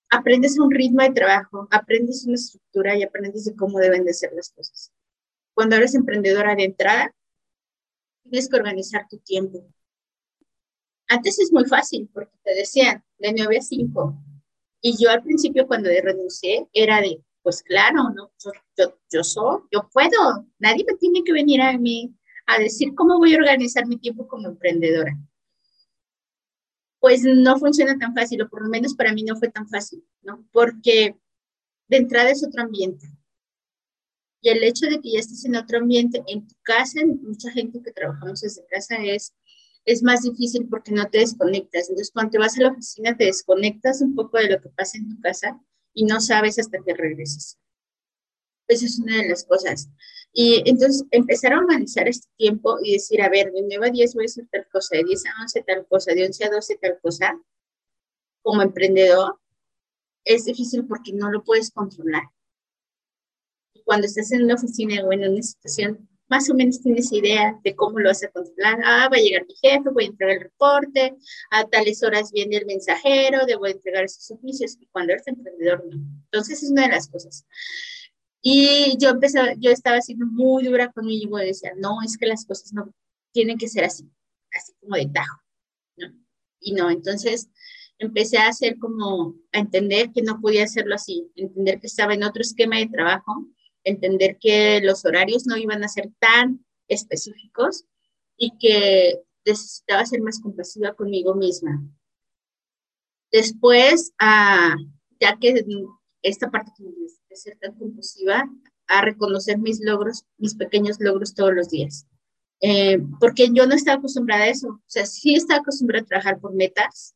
aprendes 0.09 0.57
un 0.57 0.71
ritmo 0.71 1.03
de 1.03 1.11
trabajo, 1.11 1.67
aprendes 1.73 2.25
una 2.27 2.37
estructura 2.37 2.97
y 2.97 3.03
aprendes 3.03 3.45
de 3.45 3.57
cómo 3.57 3.81
deben 3.81 4.05
de 4.05 4.15
ser 4.15 4.33
las 4.33 4.53
cosas. 4.53 4.93
Cuando 5.53 5.75
eres 5.75 5.97
emprendedora 5.97 6.55
de 6.55 6.63
entrada, 6.63 7.13
tienes 8.23 8.49
que 8.49 8.57
organizar 8.57 9.09
tu 9.11 9.19
tiempo. 9.19 9.67
Antes 11.09 11.41
es 11.41 11.53
muy 11.53 11.65
fácil 11.65 12.09
porque 12.15 12.39
te 12.45 12.55
decían 12.55 13.03
de 13.19 13.33
9 13.33 13.59
a 13.59 13.63
5. 13.63 14.34
Y 14.87 15.03
yo 15.03 15.09
al 15.09 15.23
principio 15.23 15.67
cuando 15.67 15.89
renuncié 15.89 16.69
era 16.75 17.01
de, 17.01 17.19
pues 17.43 17.63
claro, 17.63 18.11
¿no? 18.15 18.31
Yo, 18.77 18.99
yo, 19.11 19.25
soy, 19.25 19.63
yo 19.73 19.89
puedo. 19.91 20.47
Nadie 20.59 20.85
me 20.87 20.93
tiene 20.99 21.25
que 21.25 21.33
venir 21.33 21.63
a 21.63 21.79
mí 21.79 22.15
a 22.45 22.59
decir 22.59 22.95
cómo 22.95 23.17
voy 23.17 23.35
a 23.35 23.39
organizar 23.39 23.87
mi 23.87 23.97
tiempo 23.97 24.29
como 24.29 24.47
emprendedora. 24.47 25.17
Pues 27.01 27.23
no 27.25 27.59
funciona 27.59 27.97
tan 27.99 28.15
fácil, 28.15 28.43
o 28.43 28.49
por 28.51 28.63
lo 28.63 28.69
menos 28.69 28.93
para 28.95 29.15
mí 29.15 29.23
no 29.23 29.37
fue 29.37 29.49
tan 29.49 29.67
fácil, 29.71 30.05
¿no? 30.21 30.47
Porque 30.53 31.17
de 31.89 31.97
entrada 31.97 32.29
es 32.29 32.47
otro 32.47 32.63
ambiente. 32.63 33.09
Y 34.43 34.51
el 34.51 34.63
hecho 34.65 34.85
de 34.85 35.01
que 35.01 35.13
ya 35.13 35.21
estés 35.21 35.47
en 35.47 35.57
otro 35.57 35.79
ambiente, 35.79 36.23
en 36.27 36.47
tu 36.47 36.57
casa, 36.63 37.01
mucha 37.23 37.51
gente 37.51 37.81
que 37.83 37.91
trabajamos 37.91 38.43
desde 38.43 38.67
casa 38.67 38.97
es, 38.97 39.35
es 39.85 40.03
más 40.03 40.23
difícil 40.23 40.67
porque 40.69 40.93
no 40.93 41.09
te 41.11 41.19
desconectas. 41.19 41.89
Entonces, 41.89 42.11
cuando 42.13 42.39
vas 42.39 42.59
a 42.59 42.63
la 42.63 42.71
oficina, 42.71 43.17
te 43.17 43.25
desconectas 43.25 44.01
un 44.01 44.15
poco 44.15 44.39
de 44.39 44.51
lo 44.51 44.61
que 44.61 44.71
pasa 44.71 44.99
en 44.99 45.09
tu 45.09 45.21
casa 45.21 45.61
y 45.93 46.05
no 46.05 46.21
sabes 46.21 46.59
hasta 46.59 46.79
que 46.83 46.95
regreses. 46.95 47.59
Esa 48.67 48.87
es 48.87 48.99
una 48.99 49.19
de 49.19 49.29
las 49.29 49.45
cosas. 49.45 49.91
Y 50.33 50.69
entonces 50.69 51.05
empezar 51.11 51.53
a 51.53 51.59
organizar 51.59 52.09
este 52.09 52.29
tiempo 52.37 52.79
y 52.83 52.95
decir, 52.95 53.23
a 53.23 53.29
ver, 53.29 53.53
de 53.53 53.63
9 53.63 53.89
a 53.89 53.91
10 53.91 54.15
voy 54.15 54.25
a 54.25 54.27
hacer 54.27 54.49
tal 54.51 54.67
cosa, 54.73 54.97
de 54.97 55.05
10 55.05 55.27
a 55.27 55.43
11 55.43 55.63
tal 55.63 55.87
cosa, 55.87 56.13
de 56.13 56.27
11 56.27 56.45
a 56.45 56.51
12 56.51 56.79
tal 56.81 56.99
cosa, 57.01 57.41
como 58.43 58.63
emprendedor, 58.63 59.39
es 60.25 60.47
difícil 60.47 60.87
porque 60.87 61.13
no 61.13 61.31
lo 61.31 61.45
puedes 61.45 61.71
controlar. 61.71 62.25
Cuando 63.85 64.07
estás 64.07 64.33
en 64.33 64.45
una 64.45 64.55
oficina 64.55 65.05
o 65.05 65.13
en 65.13 65.31
una 65.31 65.43
situación, 65.43 66.09
más 66.35 66.51
o 66.51 66.55
menos 66.55 66.81
tienes 66.81 67.13
idea 67.13 67.57
de 67.63 67.77
cómo 67.77 68.01
lo 68.01 68.09
vas 68.09 68.25
a 68.25 68.29
controlar. 68.29 68.81
Ah, 68.85 69.09
va 69.09 69.17
a 69.17 69.21
llegar 69.21 69.47
mi 69.47 69.55
jefe, 69.55 69.89
voy 69.91 70.05
a 70.05 70.09
entregar 70.09 70.37
el 70.37 70.43
reporte, 70.43 71.15
a 71.53 71.65
tales 71.65 72.03
horas 72.03 72.33
viene 72.33 72.57
el 72.57 72.67
mensajero, 72.67 73.47
debo 73.47 73.67
entregar 73.67 74.05
esos 74.05 74.33
oficios. 74.33 74.77
Y 74.81 74.87
cuando 74.87 75.13
eres 75.13 75.29
emprendedor, 75.29 75.85
no. 75.89 75.97
Entonces, 76.25 76.61
es 76.65 76.71
una 76.71 76.83
de 76.83 76.89
las 76.89 77.09
cosas. 77.09 77.47
Y 78.43 78.97
yo 78.99 79.11
empecé, 79.11 79.39
yo 79.59 79.71
estaba 79.71 80.01
siendo 80.01 80.27
muy 80.27 80.65
dura 80.65 80.91
conmigo 80.91 81.41
y 81.41 81.47
decía, 81.47 81.73
no, 81.77 82.03
es 82.05 82.19
que 82.19 82.27
las 82.27 82.45
cosas 82.45 82.73
no 82.73 82.93
tienen 83.33 83.57
que 83.57 83.69
ser 83.69 83.85
así, 83.85 84.11
así 84.53 84.73
como 84.81 84.97
de 84.97 85.07
tajo, 85.07 85.41
¿no? 85.97 86.09
Y 86.61 86.73
no, 86.73 86.91
entonces 86.91 87.49
empecé 87.99 88.39
a 88.39 88.49
hacer 88.49 88.77
como, 88.79 89.37
a 89.53 89.59
entender 89.61 90.11
que 90.13 90.23
no 90.23 90.41
podía 90.41 90.65
hacerlo 90.65 90.97
así, 90.97 91.31
entender 91.37 91.81
que 91.81 91.87
estaba 91.87 92.13
en 92.13 92.25
otro 92.25 92.43
esquema 92.43 92.79
de 92.79 92.89
trabajo, 92.89 93.47
entender 93.85 94.39
que 94.41 94.81
los 94.83 95.05
horarios 95.05 95.47
no 95.47 95.57
iban 95.57 95.85
a 95.85 95.89
ser 95.89 96.11
tan 96.19 96.65
específicos 96.89 97.85
y 98.37 98.57
que 98.59 99.23
necesitaba 99.45 100.07
ser 100.07 100.21
más 100.23 100.41
compasiva 100.41 100.95
conmigo 100.95 101.35
misma. 101.35 101.83
Después, 103.31 104.13
ah, 104.19 104.75
ya 105.21 105.39
que 105.39 105.65
esta 106.23 106.51
parte 106.51 106.73
de 106.79 107.37
ser 107.37 107.59
tan 107.59 107.75
compasiva, 107.75 108.49
a 108.87 109.03
reconocer 109.03 109.59
mis 109.59 109.81
logros, 109.83 110.25
mis 110.39 110.55
pequeños 110.55 110.99
logros 111.01 111.35
todos 111.35 111.55
los 111.55 111.69
días. 111.69 112.07
Eh, 112.61 112.99
porque 113.21 113.49
yo 113.53 113.67
no 113.67 113.75
estaba 113.75 113.99
acostumbrada 113.99 114.45
a 114.45 114.49
eso. 114.49 114.69
O 114.69 114.83
sea, 114.87 115.07
sí 115.07 115.35
estaba 115.35 115.61
acostumbrada 115.61 116.05
a 116.05 116.09
trabajar 116.09 116.41
por 116.41 116.55
metas, 116.55 117.15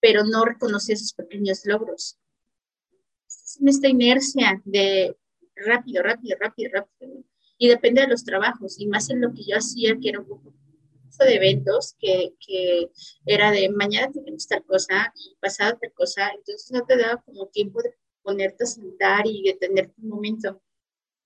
pero 0.00 0.24
no 0.24 0.44
reconocía 0.44 0.94
esos 0.94 1.12
pequeños 1.12 1.64
logros. 1.64 2.18
Es 3.26 3.58
esta 3.64 3.88
inercia 3.88 4.60
de 4.64 5.16
rápido, 5.66 6.02
rápido, 6.02 6.36
rápido, 6.40 6.70
rápido. 6.72 7.24
Y 7.58 7.68
depende 7.68 8.02
de 8.02 8.08
los 8.08 8.24
trabajos, 8.24 8.78
y 8.78 8.86
más 8.86 9.10
en 9.10 9.20
lo 9.20 9.32
que 9.34 9.44
yo 9.44 9.56
hacía, 9.56 9.96
que 10.00 10.10
era 10.10 10.20
un 10.20 10.28
poco 10.28 10.54
de 11.24 11.34
eventos, 11.34 11.96
que, 11.98 12.34
que 12.38 12.90
era 13.26 13.50
de 13.50 13.68
mañana 13.70 14.12
tenemos 14.12 14.46
tal 14.46 14.64
cosa 14.64 15.12
y 15.16 15.36
pasado 15.40 15.78
tal 15.80 15.92
cosa, 15.92 16.30
entonces 16.30 16.70
no 16.70 16.84
te 16.84 16.96
daba 16.96 17.22
como 17.22 17.48
tiempo 17.48 17.82
de 17.82 17.94
ponerte 18.22 18.64
a 18.64 18.66
sentar 18.66 19.26
y 19.26 19.42
detenerte 19.42 19.94
un 20.02 20.08
momento. 20.08 20.62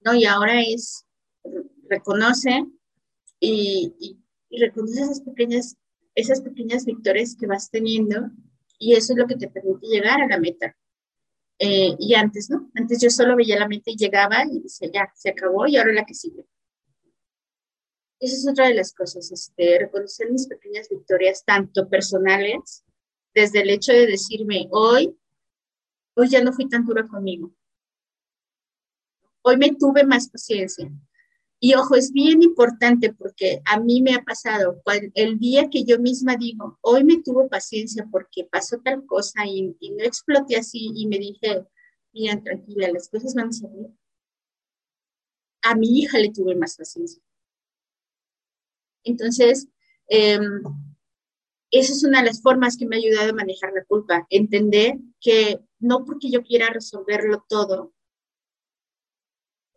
No, 0.01 0.14
y 0.14 0.25
ahora 0.25 0.62
es, 0.62 1.07
reconoce 1.88 2.64
y, 3.38 3.95
y, 3.99 4.18
y 4.51 4.61
reconoce 4.61 5.03
esas 5.03 5.21
pequeñas, 5.21 5.77
esas 6.14 6.40
pequeñas 6.40 6.85
victorias 6.85 7.37
que 7.38 7.47
vas 7.47 7.71
teniendo 7.71 8.31
y 8.79 8.95
eso 8.95 9.12
es 9.12 9.18
lo 9.18 9.27
que 9.27 9.37
te 9.37 9.49
permite 9.49 9.87
llegar 9.87 10.21
a 10.21 10.27
la 10.27 10.38
meta. 10.38 10.77
Eh, 11.64 11.94
y 11.96 12.14
antes, 12.14 12.51
¿no? 12.51 12.72
Antes 12.75 13.01
yo 13.01 13.09
solo 13.09 13.37
veía 13.37 13.57
la 13.57 13.68
meta 13.68 13.88
y 13.92 13.96
llegaba 13.96 14.44
y 14.51 14.59
decía, 14.59 14.90
ya, 14.92 15.12
se 15.14 15.31
acabó 15.31 15.64
y 15.68 15.77
ahora 15.77 15.92
la 15.92 16.05
que 16.05 16.12
sigue. 16.12 16.44
Esa 18.18 18.35
es 18.35 18.48
otra 18.48 18.66
de 18.66 18.75
las 18.75 18.92
cosas, 18.92 19.31
este, 19.31 19.79
reconocer 19.79 20.29
mis 20.33 20.48
pequeñas 20.48 20.88
victorias, 20.88 21.44
tanto 21.44 21.88
personales, 21.88 22.85
desde 23.33 23.61
el 23.61 23.70
hecho 23.70 23.92
de 23.92 24.09
decirme, 24.09 24.66
hoy, 24.72 25.16
hoy 26.16 26.29
ya 26.29 26.42
no 26.42 26.53
fui 26.53 26.68
tan 26.68 26.85
dura 26.85 27.07
conmigo. 27.07 27.55
Hoy 29.42 29.57
me 29.57 29.72
tuve 29.77 30.03
más 30.03 30.29
paciencia. 30.31 30.90
Y 31.64 31.75
ojo, 31.75 31.94
es 31.94 32.11
bien 32.11 32.42
importante 32.42 33.12
porque 33.14 33.62
a 33.64 33.79
mí 33.79 34.03
me 34.03 34.16
ha 34.16 34.25
pasado, 34.25 34.83
el 35.14 35.38
día 35.38 35.70
que 35.70 35.85
yo 35.85 35.96
misma 36.01 36.35
digo, 36.35 36.77
hoy 36.81 37.05
me 37.05 37.22
tuvo 37.22 37.48
paciencia 37.48 38.05
porque 38.11 38.48
pasó 38.51 38.81
tal 38.81 39.07
cosa 39.07 39.46
y, 39.46 39.62
no 39.62 40.03
exploté 40.03 40.57
así 40.57 40.90
y 40.92 41.07
me 41.07 41.20
dije, 41.20 41.64
mira, 42.12 42.42
tranquila, 42.42 42.90
las 42.90 43.09
cosas 43.09 43.37
van 43.37 43.51
a 43.51 43.53
salir. 43.53 43.87
A 45.62 45.77
mi 45.77 46.01
hija 46.01 46.18
le 46.18 46.33
tuve 46.33 46.57
más 46.57 46.77
paciencia. 46.77 47.22
Entonces, 49.05 49.68
em, 50.09 50.64
esa 51.70 51.92
es 51.92 52.03
una 52.03 52.22
de 52.22 52.27
las 52.27 52.42
formas 52.42 52.77
que 52.77 52.87
me 52.87 52.96
ha 52.96 52.98
ayudado 52.98 53.31
a 53.31 53.35
manejar 53.35 53.72
la 53.72 53.85
culpa, 53.85 54.27
entender 54.31 54.98
que 55.20 55.61
no 55.79 56.05
porque 56.05 56.29
yo 56.29 56.42
quiera 56.42 56.70
resolverlo 56.70 57.44
todo, 57.48 57.92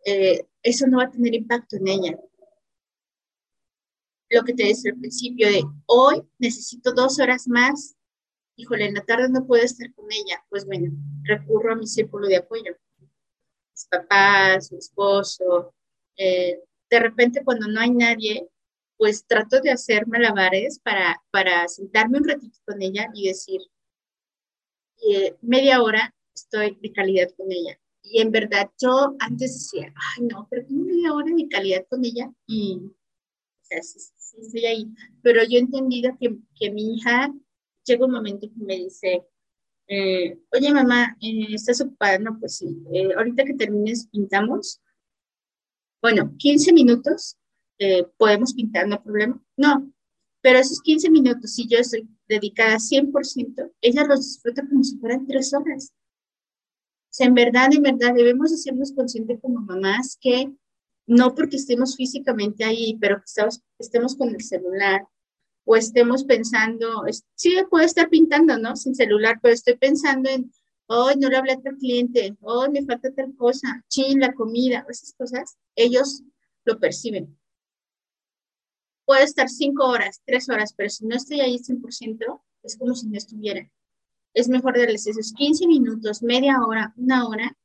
eh, 0.04 0.46
eso 0.66 0.86
no 0.88 0.98
va 0.98 1.04
a 1.04 1.10
tener 1.10 1.34
impacto 1.34 1.76
en 1.76 1.88
ella. 1.88 2.18
Lo 4.28 4.42
que 4.42 4.52
te 4.52 4.64
decía 4.64 4.90
al 4.92 4.98
principio 4.98 5.48
de 5.48 5.62
hoy 5.86 6.22
necesito 6.38 6.92
dos 6.92 7.20
horas 7.20 7.46
más, 7.46 7.94
híjole, 8.56 8.86
en 8.86 8.94
la 8.94 9.04
tarde 9.04 9.28
no 9.28 9.46
puedo 9.46 9.62
estar 9.62 9.94
con 9.94 10.06
ella, 10.10 10.44
pues 10.48 10.66
bueno, 10.66 10.90
recurro 11.22 11.72
a 11.72 11.76
mi 11.76 11.86
círculo 11.86 12.26
de 12.26 12.38
apoyo. 12.38 12.76
Mis 12.98 13.86
papás, 13.88 14.72
mi 14.72 14.78
esposo. 14.78 15.72
Eh, 16.16 16.60
de 16.90 16.98
repente 16.98 17.44
cuando 17.44 17.68
no 17.68 17.80
hay 17.80 17.90
nadie, 17.90 18.48
pues 18.96 19.24
trato 19.24 19.60
de 19.60 19.70
hacer 19.70 20.08
malabares 20.08 20.80
para, 20.80 21.22
para 21.30 21.68
sentarme 21.68 22.18
un 22.18 22.26
ratito 22.26 22.58
con 22.64 22.82
ella 22.82 23.08
y 23.14 23.28
decir, 23.28 23.60
eh, 25.08 25.36
media 25.42 25.80
hora 25.80 26.12
estoy 26.34 26.76
de 26.80 26.92
calidad 26.92 27.28
con 27.36 27.52
ella. 27.52 27.78
Y 28.08 28.20
en 28.20 28.30
verdad 28.30 28.70
yo 28.80 29.16
antes 29.18 29.54
decía, 29.54 29.92
ay 29.94 30.26
no, 30.26 30.46
pero 30.50 30.64
tengo 30.66 30.84
media 30.84 31.12
hora 31.12 31.34
de 31.34 31.48
calidad 31.48 31.86
con 31.88 32.04
ella 32.04 32.32
y, 32.46 32.80
o 32.82 33.64
sea, 33.64 33.82
sí, 33.82 33.98
sí 34.16 34.36
estoy 34.40 34.66
ahí. 34.66 34.86
Pero 35.22 35.42
yo 35.44 35.58
he 35.58 35.60
entendido 35.60 36.16
que, 36.20 36.36
que 36.54 36.70
mi 36.70 36.96
hija 36.96 37.34
llega 37.84 38.06
un 38.06 38.12
momento 38.12 38.48
que 38.48 38.64
me 38.64 38.76
dice, 38.76 39.24
eh, 39.88 40.38
oye 40.52 40.72
mamá, 40.72 41.16
eh, 41.20 41.46
¿estás 41.54 41.80
ocupada? 41.80 42.18
No, 42.18 42.38
pues 42.38 42.56
sí, 42.56 42.82
eh, 42.92 43.14
ahorita 43.16 43.44
que 43.44 43.54
termines 43.54 44.08
pintamos. 44.08 44.80
Bueno, 46.02 46.34
15 46.36 46.72
minutos, 46.72 47.36
podemos 48.16 48.54
pintar, 48.54 48.86
no 48.86 49.02
problema. 49.02 49.42
No, 49.56 49.92
pero 50.40 50.58
esos 50.58 50.80
15 50.80 51.10
minutos, 51.10 51.54
si 51.54 51.66
yo 51.66 51.78
estoy 51.78 52.08
dedicada 52.28 52.78
100%, 52.78 53.72
ella 53.80 54.04
los 54.04 54.20
disfruta 54.20 54.66
como 54.68 54.84
si 54.84 54.98
fueran 54.98 55.26
tres 55.26 55.52
horas 55.52 55.92
sea, 57.16 57.26
en 57.28 57.34
verdad, 57.34 57.68
en 57.72 57.82
verdad, 57.82 58.14
debemos 58.14 58.52
hacernos 58.52 58.92
conscientes 58.92 59.40
como 59.40 59.60
mamás 59.60 60.18
que 60.20 60.52
no 61.06 61.34
porque 61.34 61.56
estemos 61.56 61.96
físicamente 61.96 62.62
ahí, 62.62 62.98
pero 63.00 63.22
que 63.22 63.48
estemos 63.78 64.16
con 64.16 64.34
el 64.34 64.42
celular 64.42 65.08
o 65.64 65.76
estemos 65.76 66.24
pensando, 66.24 67.04
sí, 67.34 67.56
puedo 67.70 67.86
estar 67.86 68.10
pintando, 68.10 68.58
¿no? 68.58 68.76
Sin 68.76 68.94
celular, 68.94 69.38
pero 69.40 69.54
estoy 69.54 69.76
pensando 69.76 70.28
en, 70.28 70.52
hoy 70.88 71.14
no 71.16 71.30
le 71.30 71.38
hablé 71.38 71.52
a 71.52 71.60
tal 71.60 71.78
cliente, 71.78 72.36
hoy 72.42 72.68
me 72.70 72.84
falta 72.84 73.10
tal 73.14 73.34
cosa, 73.34 73.82
chin, 73.88 74.20
la 74.20 74.34
comida, 74.34 74.84
esas 74.88 75.14
cosas, 75.14 75.56
ellos 75.74 76.22
lo 76.66 76.78
perciben. 76.78 77.38
Puedo 79.06 79.22
estar 79.22 79.48
cinco 79.48 79.86
horas, 79.86 80.20
tres 80.26 80.50
horas, 80.50 80.74
pero 80.76 80.90
si 80.90 81.06
no 81.06 81.16
estoy 81.16 81.40
ahí 81.40 81.58
100%, 81.58 82.42
es 82.62 82.76
como 82.76 82.94
si 82.94 83.08
no 83.08 83.16
estuviera 83.16 83.70
es 84.36 84.48
mejor 84.48 84.78
darles 84.78 85.06
esos 85.06 85.32
15 85.32 85.66
minutos, 85.66 86.22
media 86.22 86.62
hora, 86.62 86.92
una 86.96 87.26
hora, 87.26 87.56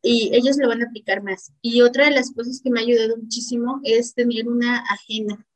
y 0.00 0.34
ellos 0.34 0.56
lo 0.56 0.68
van 0.68 0.82
a 0.82 0.86
aplicar 0.86 1.22
más. 1.22 1.52
Y 1.60 1.82
otra 1.82 2.06
de 2.06 2.12
las 2.12 2.32
cosas 2.32 2.60
que 2.62 2.70
me 2.70 2.80
ha 2.80 2.84
ayudado 2.84 3.18
muchísimo 3.18 3.80
es 3.84 4.14
tener 4.14 4.48
una 4.48 4.78
agenda. 4.78 5.46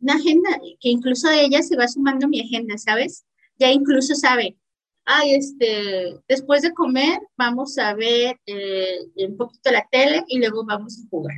Una 0.00 0.14
agenda 0.14 0.50
que 0.80 0.90
incluso 0.90 1.30
ella 1.30 1.62
se 1.62 1.76
va 1.76 1.88
sumando 1.88 2.28
mi 2.28 2.42
agenda, 2.42 2.76
¿sabes? 2.76 3.24
Ya 3.58 3.72
incluso 3.72 4.14
sabe, 4.14 4.58
ay, 5.06 5.34
este, 5.34 6.20
después 6.28 6.60
de 6.60 6.74
comer 6.74 7.18
vamos 7.38 7.78
a 7.78 7.94
ver 7.94 8.38
eh, 8.44 8.98
un 9.16 9.36
poquito 9.38 9.70
la 9.70 9.86
tele 9.90 10.24
y 10.28 10.40
luego 10.40 10.62
vamos 10.66 10.98
a 10.98 11.08
jugar. 11.08 11.36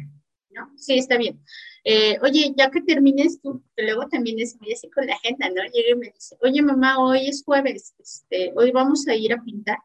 ¿No? 0.54 0.72
Sí, 0.76 0.98
está 0.98 1.16
bien. 1.16 1.42
Eh, 1.84 2.18
oye, 2.22 2.52
ya 2.56 2.70
que 2.70 2.80
termines 2.82 3.40
tú, 3.40 3.62
luego 3.76 4.08
también 4.08 4.38
es 4.38 4.58
muy 4.60 4.72
así 4.72 4.90
con 4.90 5.06
la 5.06 5.14
agenda, 5.14 5.48
¿no? 5.48 5.62
Llega 5.72 5.90
y 5.90 5.94
me 5.96 6.10
dice, 6.10 6.36
oye 6.40 6.62
mamá, 6.62 6.98
hoy 6.98 7.26
es 7.26 7.42
jueves, 7.44 7.94
este, 7.98 8.52
hoy 8.56 8.70
vamos 8.70 9.06
a 9.08 9.14
ir 9.14 9.32
a 9.32 9.42
pintar. 9.42 9.78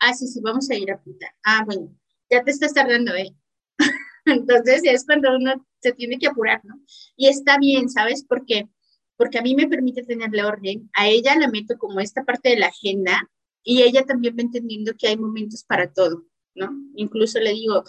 Ah, 0.00 0.12
sí, 0.14 0.26
sí, 0.26 0.40
vamos 0.40 0.68
a 0.70 0.74
ir 0.74 0.90
a 0.90 1.00
pintar. 1.02 1.30
Ah, 1.44 1.62
bueno, 1.64 1.96
ya 2.30 2.42
te 2.42 2.50
estás 2.50 2.74
tardando, 2.74 3.14
¿eh? 3.14 3.34
Entonces 4.24 4.82
es 4.84 5.04
cuando 5.06 5.36
uno 5.36 5.66
se 5.80 5.92
tiene 5.92 6.18
que 6.18 6.26
apurar, 6.26 6.60
¿no? 6.64 6.74
Y 7.16 7.28
está 7.28 7.58
bien, 7.58 7.88
¿sabes 7.88 8.24
por 8.24 8.44
qué? 8.44 8.68
Porque 9.16 9.38
a 9.38 9.42
mí 9.42 9.54
me 9.54 9.68
permite 9.68 10.02
tenerle 10.02 10.44
orden, 10.44 10.90
a 10.94 11.08
ella 11.08 11.36
la 11.38 11.48
meto 11.48 11.78
como 11.78 12.00
esta 12.00 12.24
parte 12.24 12.50
de 12.50 12.58
la 12.58 12.66
agenda 12.66 13.30
y 13.62 13.82
ella 13.82 14.04
también 14.04 14.36
va 14.36 14.42
entendiendo 14.42 14.92
que 14.98 15.08
hay 15.08 15.16
momentos 15.16 15.64
para 15.64 15.92
todo, 15.92 16.24
¿no? 16.54 16.70
Incluso 16.96 17.38
le 17.40 17.52
digo, 17.52 17.84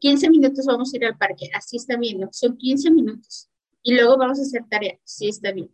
15 0.00 0.26
eh, 0.26 0.30
minutos 0.30 0.66
vamos 0.66 0.92
a 0.92 0.96
ir 0.96 1.04
al 1.04 1.18
parque, 1.18 1.50
así 1.54 1.76
está 1.76 1.96
bien, 1.96 2.20
¿no? 2.20 2.28
Son 2.32 2.56
15 2.56 2.90
minutos 2.90 3.48
y 3.82 3.94
luego 3.94 4.16
vamos 4.16 4.38
a 4.38 4.42
hacer 4.42 4.62
tarea, 4.68 4.98
sí 5.04 5.28
está 5.28 5.52
bien. 5.52 5.70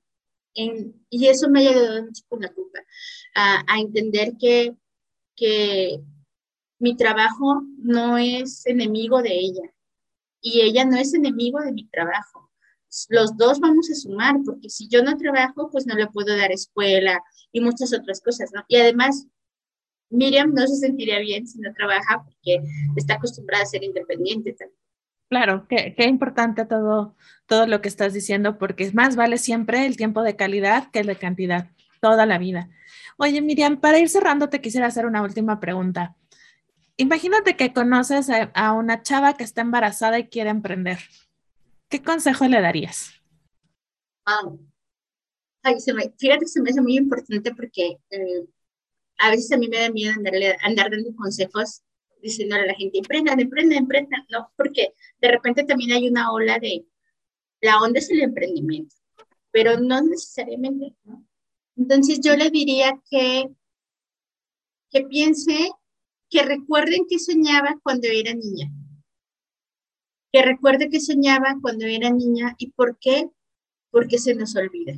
y 0.55 1.27
eso 1.27 1.49
me 1.49 1.67
ha 1.67 1.71
ayudado 1.71 2.05
mucho 2.05 2.23
con 2.29 2.41
la 2.41 2.53
culpa, 2.53 2.81
a, 3.35 3.65
a 3.67 3.81
entender 3.81 4.35
que, 4.39 4.75
que 5.37 6.01
mi 6.79 6.97
trabajo 6.97 7.63
no 7.79 8.19
es 8.19 8.67
enemigo 8.67 9.23
de 9.23 9.39
ella, 9.39 9.73
y 10.43 10.61
ella 10.61 10.85
no 10.85 10.97
es 10.99 11.15
enemigo 11.15 11.61
de 11.61 11.73
mi 11.73 11.89
trabajo. 11.89 12.51
Los 13.09 13.37
dos 13.39 13.61
vamos 13.61 13.89
a 13.91 13.95
sumar, 13.95 14.37
porque 14.45 14.69
si 14.69 14.89
yo 14.89 15.03
no 15.03 15.17
trabajo, 15.17 15.71
pues 15.71 15.87
no 15.87 15.95
le 15.95 16.09
puedo 16.09 16.37
dar 16.37 16.53
escuela 16.53 17.23
y 17.53 17.61
muchas 17.61 17.95
otras 17.95 18.21
cosas, 18.21 18.51
¿no? 18.53 18.65
Y 18.69 18.77
además, 18.77 19.27
Miriam 20.13 20.53
no 20.55 20.67
se 20.67 20.77
sentiría 20.77 21.19
bien 21.19 21.47
si 21.47 21.59
no 21.59 21.73
trabaja 21.75 22.23
porque 22.25 22.61
está 22.97 23.15
acostumbrada 23.15 23.65
a 23.65 23.67
ser 23.67 23.83
independiente 23.83 24.53
también. 24.53 24.79
Claro, 25.29 25.67
qué, 25.67 25.95
qué 25.97 26.05
importante 26.05 26.67
todo, 26.67 27.17
todo 27.47 27.67
lo 27.67 27.81
que 27.81 27.89
estás 27.89 28.13
diciendo, 28.13 28.59
porque 28.59 28.91
más 28.93 29.17
vale 29.17 29.39
siempre 29.39 29.87
el 29.87 29.97
tiempo 29.97 30.23
de 30.23 30.37
calidad 30.37 30.91
que 30.91 31.01
el 31.01 31.07
de 31.07 31.17
cantidad, 31.17 31.71
toda 32.01 32.27
la 32.27 32.37
vida. 32.37 32.69
Oye, 33.17 33.41
Miriam, 33.41 33.81
para 33.81 33.99
ir 33.99 34.11
cerrando, 34.11 34.51
te 34.51 34.61
quisiera 34.61 34.89
hacer 34.89 35.07
una 35.07 35.23
última 35.23 35.59
pregunta. 35.59 36.17
Imagínate 36.97 37.57
que 37.57 37.73
conoces 37.73 38.29
a, 38.31 38.73
una 38.73 39.03
chava 39.03 39.35
que 39.35 39.45
está 39.45 39.63
embarazada 39.63 40.19
y 40.19 40.29
quiere 40.29 40.51
emprender. 40.51 40.99
¿Qué 41.89 42.03
consejo 42.03 42.47
le 42.47 42.61
darías? 42.61 43.13
Ay, 44.25 45.81
se 45.81 45.95
me, 45.95 46.13
fíjate 46.19 46.41
que 46.41 46.49
se 46.49 46.61
me 46.61 46.71
hace 46.71 46.81
muy 46.81 46.97
importante 46.97 47.55
porque 47.55 47.99
eh, 48.11 48.45
a 49.23 49.31
veces 49.31 49.53
a 49.53 49.57
mí 49.57 49.69
me 49.69 49.79
da 49.79 49.91
miedo 49.91 50.13
andarle, 50.13 50.57
andar 50.63 50.91
dando 50.91 51.15
consejos 51.15 51.83
diciéndole 52.21 52.63
a 52.63 52.67
la 52.67 52.75
gente, 52.75 52.99
emprendan, 52.99 53.39
emprendan, 53.39 53.79
emprendan, 53.79 54.27
¿no? 54.31 54.53
Porque 54.57 54.95
de 55.21 55.31
repente 55.31 55.65
también 55.65 55.93
hay 55.93 56.09
una 56.09 56.33
ola 56.33 56.59
de, 56.59 56.85
la 57.61 57.79
onda 57.81 58.01
es 58.01 58.11
el 58.11 58.21
emprendimiento, 58.21 58.97
pero 59.53 59.79
no 59.79 60.03
necesariamente, 60.03 60.97
¿no? 61.05 61.25
Entonces 61.77 62.21
yo 62.21 62.37
le 62.37 62.51
diría 62.51 63.01
que, 63.09 63.49
que 64.91 65.03
piense 65.03 65.71
que 66.29 66.43
recuerden 66.43 67.07
que 67.09 67.21
soñaba 67.21 67.79
cuando 67.83 68.09
era 68.09 68.35
niña. 68.35 68.73
Que 70.33 70.43
recuerde 70.43 70.89
que 70.89 71.01
soñaba 71.01 71.59
cuando 71.63 71.87
era 71.87 72.11
niña 72.11 72.57
y 72.59 72.73
por 72.73 72.99
qué, 72.99 73.29
porque 73.91 74.19
se 74.19 74.35
nos 74.35 74.57
olvida. 74.57 74.95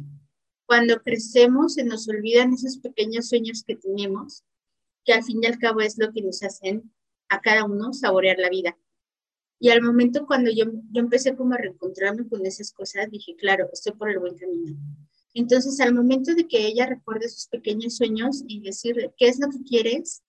Cuando 0.66 1.02
crecemos 1.02 1.74
se 1.74 1.84
nos 1.84 2.08
olvidan 2.08 2.52
esos 2.52 2.78
pequeños 2.78 3.28
sueños 3.28 3.64
que 3.66 3.76
tenemos, 3.76 4.44
que 5.04 5.12
al 5.12 5.22
fin 5.22 5.40
y 5.42 5.46
al 5.46 5.58
cabo 5.58 5.80
es 5.80 5.98
lo 5.98 6.12
que 6.12 6.22
nos 6.22 6.42
hacen 6.42 6.92
a 7.28 7.40
cada 7.40 7.64
uno 7.64 7.92
saborear 7.92 8.38
la 8.38 8.48
vida. 8.48 8.78
Y 9.60 9.70
al 9.70 9.82
momento 9.82 10.26
cuando 10.26 10.50
yo, 10.50 10.64
yo 10.90 11.00
empecé 11.00 11.36
como 11.36 11.54
a 11.54 11.58
reencontrarme 11.58 12.28
con 12.28 12.44
esas 12.44 12.72
cosas, 12.72 13.10
dije, 13.10 13.36
claro, 13.36 13.68
estoy 13.72 13.92
por 13.92 14.10
el 14.10 14.18
buen 14.18 14.36
camino. 14.36 14.76
Entonces, 15.32 15.80
al 15.80 15.94
momento 15.94 16.34
de 16.34 16.46
que 16.46 16.66
ella 16.66 16.86
recuerde 16.86 17.28
sus 17.28 17.48
pequeños 17.48 17.96
sueños 17.96 18.44
y 18.46 18.60
decirle, 18.60 19.12
¿qué 19.16 19.28
es 19.28 19.40
lo 19.40 19.48
que 19.48 19.62
quieres? 19.64 20.22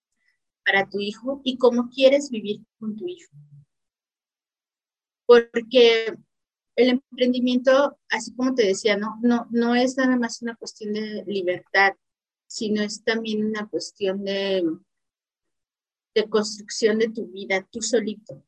para 0.66 0.88
tu 0.90 0.98
hijo 0.98 1.40
y 1.44 1.56
cómo 1.56 1.88
quieres 1.88 2.28
vivir 2.28 2.60
con 2.80 2.96
tu 2.96 3.06
hijo. 3.06 3.32
Porque 5.24 6.18
el 6.76 6.90
emprendimiento, 6.90 7.98
así 8.10 8.34
como 8.34 8.54
te 8.54 8.66
decía, 8.66 8.96
no, 8.96 9.18
no, 9.22 9.46
no 9.50 9.74
es 9.74 9.96
nada 9.96 10.16
más 10.16 10.42
una 10.42 10.54
cuestión 10.56 10.92
de 10.92 11.24
libertad, 11.26 11.94
sino 12.46 12.82
es 12.82 13.02
también 13.02 13.44
una 13.44 13.66
cuestión 13.68 14.24
de, 14.24 14.62
de 16.14 16.28
construcción 16.28 16.98
de 16.98 17.08
tu 17.08 17.26
vida, 17.26 17.66
tú 17.70 17.82
solito. 17.82 18.44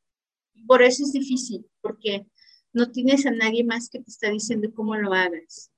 Por 0.66 0.82
eso 0.82 1.02
es 1.04 1.12
difícil, 1.12 1.66
porque 1.80 2.26
no 2.72 2.90
tienes 2.90 3.26
a 3.26 3.30
nadie 3.30 3.64
más 3.64 3.88
que 3.88 4.00
te 4.00 4.10
está 4.10 4.30
diciendo 4.30 4.72
cómo 4.74 4.94
lo 4.96 5.12
hagas. 5.12 5.70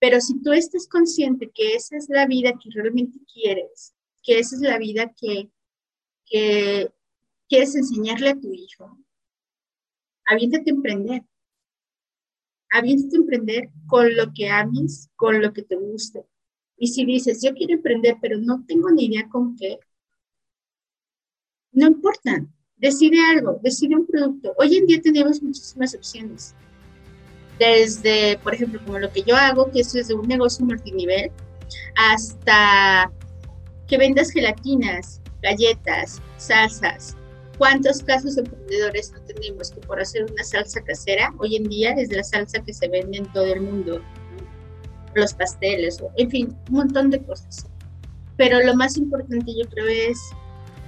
Pero 0.00 0.20
si 0.20 0.42
tú 0.42 0.52
estás 0.52 0.86
consciente 0.88 1.50
que 1.54 1.74
esa 1.74 1.96
es 1.96 2.08
la 2.08 2.26
vida 2.26 2.52
que 2.52 2.68
realmente 2.74 3.18
quieres, 3.32 3.94
que 4.22 4.38
esa 4.38 4.56
es 4.56 4.62
la 4.62 4.78
vida 4.78 5.14
que, 5.16 5.50
quieres 7.48 7.74
enseñarle 7.76 8.30
a 8.30 8.40
tu 8.40 8.52
hijo. 8.52 8.98
Aviéntate 10.24 10.70
a 10.70 10.74
emprender. 10.74 11.22
Aviéntate 12.74 13.16
a 13.16 13.20
emprender 13.20 13.70
con 13.86 14.16
lo 14.16 14.32
que 14.34 14.48
ames, 14.50 15.08
con 15.14 15.40
lo 15.40 15.52
que 15.52 15.62
te 15.62 15.76
guste. 15.76 16.24
Y 16.76 16.88
si 16.88 17.04
dices, 17.04 17.40
yo 17.40 17.54
quiero 17.54 17.74
emprender, 17.74 18.16
pero 18.20 18.36
no 18.38 18.64
tengo 18.66 18.90
ni 18.90 19.04
idea 19.04 19.28
con 19.28 19.54
qué, 19.56 19.78
no 21.70 21.86
importa. 21.86 22.44
Decide 22.76 23.18
algo, 23.30 23.60
decide 23.62 23.94
un 23.94 24.06
producto. 24.06 24.54
Hoy 24.58 24.76
en 24.76 24.86
día 24.86 25.00
tenemos 25.00 25.42
muchísimas 25.42 25.94
opciones. 25.94 26.54
Desde, 27.58 28.38
por 28.42 28.54
ejemplo, 28.54 28.80
como 28.84 28.98
lo 28.98 29.12
que 29.12 29.22
yo 29.22 29.36
hago, 29.36 29.70
que 29.70 29.80
es 29.80 29.92
desde 29.92 30.14
un 30.14 30.26
negocio 30.26 30.66
multinivel, 30.66 31.30
hasta 31.96 33.12
que 33.86 33.98
vendas 33.98 34.30
gelatinas, 34.30 35.20
galletas, 35.40 36.20
salsas. 36.36 37.16
¿Cuántos 37.58 38.02
casos 38.02 38.34
de 38.34 38.42
emprendedores 38.42 39.12
no 39.12 39.20
tenemos 39.20 39.70
que 39.70 39.80
por 39.80 40.00
hacer 40.00 40.24
una 40.30 40.42
salsa 40.42 40.82
casera, 40.82 41.32
hoy 41.38 41.56
en 41.56 41.64
día 41.64 41.92
es 41.92 42.10
la 42.10 42.24
salsa 42.24 42.60
que 42.62 42.72
se 42.72 42.88
vende 42.88 43.18
en 43.18 43.32
todo 43.32 43.44
el 43.44 43.60
mundo, 43.60 44.00
los 45.14 45.34
pasteles, 45.34 46.02
en 46.16 46.30
fin, 46.30 46.58
un 46.70 46.74
montón 46.74 47.10
de 47.10 47.22
cosas. 47.22 47.66
Pero 48.36 48.60
lo 48.60 48.74
más 48.74 48.96
importante 48.96 49.54
yo 49.56 49.68
creo 49.70 49.86
es 49.86 50.18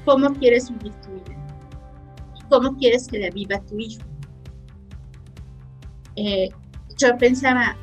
cómo 0.04 0.32
quieres 0.34 0.68
vivir 0.70 0.92
tu 1.02 1.12
vida 1.12 1.36
cómo 2.48 2.76
quieres 2.76 3.08
que 3.08 3.18
la 3.18 3.30
viva 3.30 3.60
tu 3.62 3.78
hijo. 3.78 4.02
Eh, 6.16 6.48
yo 6.98 7.16
pensaba, 7.18 7.76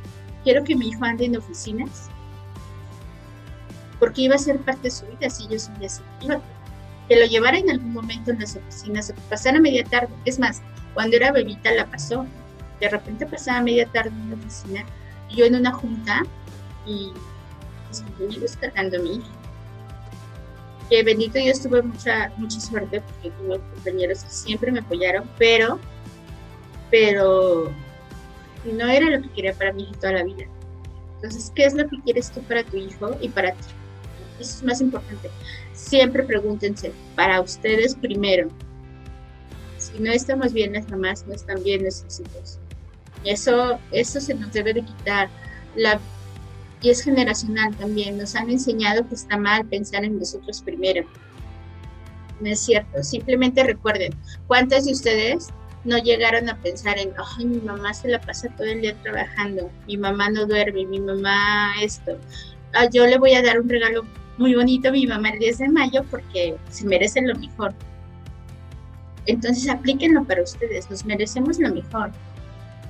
quiero 0.43 0.63
que 0.63 0.75
mi 0.75 0.89
hijo 0.89 1.03
ande 1.03 1.25
en 1.25 1.37
oficinas, 1.37 2.09
porque 3.99 4.23
iba 4.23 4.35
a 4.35 4.39
ser 4.39 4.59
parte 4.59 4.83
de 4.83 4.91
su 4.91 5.05
vida 5.05 5.29
si 5.29 5.47
yo 5.47 5.59
soy 5.59 5.85
así. 5.85 6.01
Que 7.07 7.19
lo 7.19 7.25
llevara 7.25 7.57
en 7.57 7.69
algún 7.69 7.93
momento 7.93 8.31
en 8.31 8.39
las 8.39 8.55
oficinas, 8.55 9.13
pasara 9.29 9.59
media 9.59 9.83
tarde. 9.83 10.13
Es 10.25 10.39
más, 10.39 10.61
cuando 10.93 11.17
era 11.17 11.31
bebita 11.31 11.71
la 11.71 11.85
pasó. 11.85 12.25
De 12.79 12.89
repente 12.89 13.25
pasaba 13.25 13.61
media 13.61 13.85
tarde 13.87 14.09
en 14.09 14.29
la 14.29 14.35
oficina 14.35 14.85
y 15.29 15.37
yo 15.37 15.45
en 15.45 15.55
una 15.55 15.71
junta 15.71 16.23
y 16.85 17.11
mis 17.89 18.01
compañeros 18.01 18.57
cargando 18.57 18.97
a 18.97 19.01
mi 19.01 19.15
hija. 19.15 19.27
Que 20.89 21.03
bendito 21.03 21.39
Dios 21.39 21.61
tuve 21.61 21.81
mucha, 21.81 22.31
mucha 22.37 22.59
suerte 22.59 23.01
porque 23.01 23.31
tuve 23.31 23.59
compañeros 23.73 24.23
que 24.23 24.29
siempre 24.29 24.71
me 24.71 24.79
apoyaron, 24.79 25.29
pero, 25.37 25.79
pero 26.91 27.71
no 28.65 28.87
era 28.87 29.09
lo 29.09 29.21
que 29.21 29.29
quería 29.29 29.53
para 29.53 29.71
mi 29.71 29.83
hija 29.83 29.93
toda 29.99 30.13
la 30.13 30.23
vida. 30.23 30.45
Entonces, 31.15 31.53
¿qué 31.55 31.65
es 31.65 31.73
lo 31.73 31.87
que 31.87 32.01
quieres 32.01 32.31
tú 32.31 32.41
para 32.41 32.63
tu 32.63 32.75
hijo 32.75 33.15
y 33.21 33.29
para 33.29 33.53
ti? 33.53 33.67
Eso 34.39 34.57
es 34.57 34.63
más 34.63 34.81
importante. 34.81 35.29
Siempre 35.73 36.23
pregúntense, 36.23 36.91
para 37.15 37.41
ustedes 37.41 37.95
primero. 37.95 38.49
Si 39.77 39.99
no 39.99 40.11
estamos 40.11 40.53
bien 40.53 40.73
las 40.73 40.89
mamás, 40.89 41.25
no 41.27 41.33
están 41.33 41.63
bien 41.63 41.83
nuestros 41.83 42.19
hijos. 42.19 42.59
Eso, 43.25 43.79
eso 43.91 44.19
se 44.19 44.33
nos 44.33 44.51
debe 44.53 44.73
de 44.73 44.83
quitar. 44.83 45.29
La, 45.75 45.99
y 46.81 46.89
es 46.89 47.01
generacional 47.01 47.75
también. 47.75 48.17
Nos 48.17 48.35
han 48.35 48.49
enseñado 48.49 49.07
que 49.07 49.15
está 49.15 49.37
mal 49.37 49.65
pensar 49.65 50.03
en 50.03 50.19
nosotros 50.19 50.61
primero. 50.61 51.05
No 52.39 52.49
es 52.49 52.59
cierto. 52.59 53.03
Simplemente 53.03 53.63
recuerden, 53.63 54.13
¿cuántas 54.47 54.85
de 54.85 54.91
ustedes 54.91 55.49
no 55.83 55.97
llegaron 55.97 56.49
a 56.49 56.57
pensar 56.61 56.97
en, 56.97 57.13
ay, 57.17 57.45
mi 57.45 57.59
mamá 57.59 57.93
se 57.93 58.07
la 58.07 58.21
pasa 58.21 58.49
todo 58.55 58.67
el 58.67 58.81
día 58.81 58.95
trabajando, 59.01 59.69
mi 59.87 59.97
mamá 59.97 60.29
no 60.29 60.45
duerme, 60.45 60.85
mi 60.85 60.99
mamá 60.99 61.73
esto, 61.81 62.17
ah, 62.73 62.87
yo 62.89 63.05
le 63.05 63.17
voy 63.17 63.33
a 63.33 63.41
dar 63.41 63.59
un 63.59 63.69
regalo 63.69 64.03
muy 64.37 64.55
bonito 64.55 64.91
mi 64.91 65.05
mamá 65.05 65.29
el 65.29 65.39
10 65.39 65.57
de 65.59 65.69
mayo 65.69 66.03
porque 66.09 66.55
se 66.69 66.85
merecen 66.85 67.27
lo 67.27 67.35
mejor. 67.35 67.73
Entonces 69.25 69.69
aplíquenlo 69.69 70.23
para 70.25 70.43
ustedes, 70.43 70.89
nos 70.89 71.05
merecemos 71.05 71.59
lo 71.59 71.73
mejor. 71.73 72.11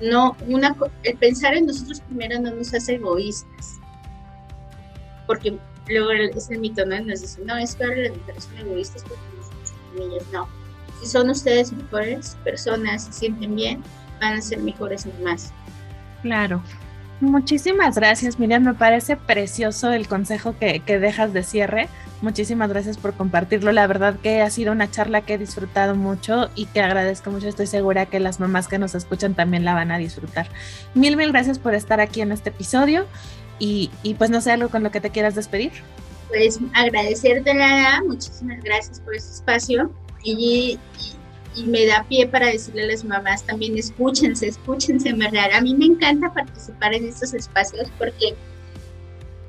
No, 0.00 0.36
una, 0.48 0.74
el 1.04 1.16
pensar 1.16 1.54
en 1.54 1.66
nosotros 1.66 2.00
primero 2.00 2.40
no 2.40 2.50
nos 2.50 2.74
hace 2.74 2.94
egoístas. 2.94 3.78
Porque 5.26 5.56
luego 5.88 6.10
es 6.12 6.50
el 6.50 6.58
mito, 6.58 6.84
¿no? 6.84 7.00
Nos 7.00 7.20
dicen, 7.20 7.46
no, 7.46 7.56
es 7.56 7.76
que 7.76 7.84
ahora 7.84 7.96
las 8.02 8.16
mujeres 8.16 8.44
son 8.44 8.58
egoístas 8.58 9.02
porque 9.02 10.20
no. 10.32 10.48
si 11.00 11.06
son 11.06 11.30
ustedes 11.30 11.72
mejores 11.72 12.36
personas, 12.42 13.04
se 13.04 13.12
sienten 13.12 13.54
bien, 13.54 13.82
van 14.20 14.34
a 14.34 14.42
ser 14.42 14.58
mejores 14.58 15.06
mamás. 15.06 15.52
Claro. 16.22 16.62
Muchísimas 17.24 17.96
gracias, 17.96 18.38
Miriam. 18.38 18.64
Me 18.64 18.74
parece 18.74 19.16
precioso 19.16 19.92
el 19.92 20.06
consejo 20.06 20.56
que, 20.58 20.80
que, 20.80 20.98
dejas 20.98 21.32
de 21.32 21.42
cierre. 21.42 21.88
Muchísimas 22.22 22.68
gracias 22.68 22.96
por 22.96 23.14
compartirlo. 23.14 23.72
La 23.72 23.86
verdad 23.86 24.16
que 24.22 24.40
ha 24.42 24.50
sido 24.50 24.72
una 24.72 24.90
charla 24.90 25.22
que 25.22 25.34
he 25.34 25.38
disfrutado 25.38 25.94
mucho 25.94 26.50
y 26.54 26.66
que 26.66 26.80
agradezco 26.80 27.30
mucho. 27.30 27.48
Estoy 27.48 27.66
segura 27.66 28.06
que 28.06 28.20
las 28.20 28.40
mamás 28.40 28.68
que 28.68 28.78
nos 28.78 28.94
escuchan 28.94 29.34
también 29.34 29.64
la 29.64 29.74
van 29.74 29.90
a 29.90 29.98
disfrutar. 29.98 30.48
Mil, 30.94 31.16
mil 31.16 31.32
gracias 31.32 31.58
por 31.58 31.74
estar 31.74 32.00
aquí 32.00 32.20
en 32.20 32.32
este 32.32 32.50
episodio. 32.50 33.06
Y, 33.58 33.90
y 34.02 34.14
pues 34.14 34.30
no 34.30 34.40
sé, 34.40 34.52
algo 34.52 34.68
con 34.68 34.82
lo 34.82 34.90
que 34.90 35.00
te 35.00 35.10
quieras 35.10 35.34
despedir. 35.34 35.72
Pues 36.28 36.58
agradecerte, 36.72 37.54
Lara. 37.54 38.02
Muchísimas 38.06 38.62
gracias 38.62 39.00
por 39.00 39.14
este 39.14 39.34
espacio. 39.34 39.92
Y, 40.22 40.78
y, 40.98 41.13
y, 41.54 41.64
me 41.64 41.86
da 41.86 42.04
pie 42.08 42.26
para 42.26 42.46
decirle 42.46 42.84
a 42.84 42.86
las 42.88 43.04
mamás 43.04 43.44
también, 43.44 43.76
escúchense, 43.76 44.48
escúchense, 44.48 45.08
en 45.08 45.18
verdad. 45.18 45.52
A 45.52 45.60
mí 45.60 45.74
me 45.74 45.86
encanta 45.86 46.32
participar 46.32 46.94
en 46.94 47.08
estos 47.08 47.34
espacios 47.34 47.88
porque, 47.98 48.34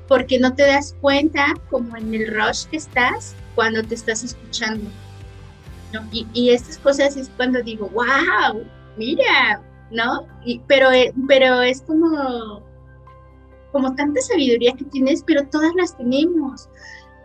porque 0.08 0.38
no 0.38 0.54
te 0.54 0.64
das 0.64 0.94
cuenta 1.00 1.54
como 1.70 1.96
en 1.96 2.14
el 2.14 2.34
rush 2.34 2.66
que 2.66 2.76
estás 2.76 3.34
cuando 3.54 3.82
te 3.82 3.94
estás 3.94 4.24
escuchando. 4.24 4.90
Y, 6.12 6.26
y 6.34 6.50
estas 6.50 6.78
cosas 6.78 7.16
es 7.16 7.30
cuando 7.36 7.62
digo, 7.62 7.88
wow, 7.88 8.62
mira, 8.96 9.62
¿no? 9.90 10.26
Y, 10.44 10.60
pero, 10.66 10.90
pero 11.26 11.62
es 11.62 11.80
como 11.82 12.62
como 13.76 13.94
tanta 13.94 14.22
sabiduría 14.22 14.72
que 14.72 14.84
tienes, 14.86 15.22
pero 15.22 15.46
todas 15.48 15.74
las 15.74 15.94
tenemos. 15.98 16.66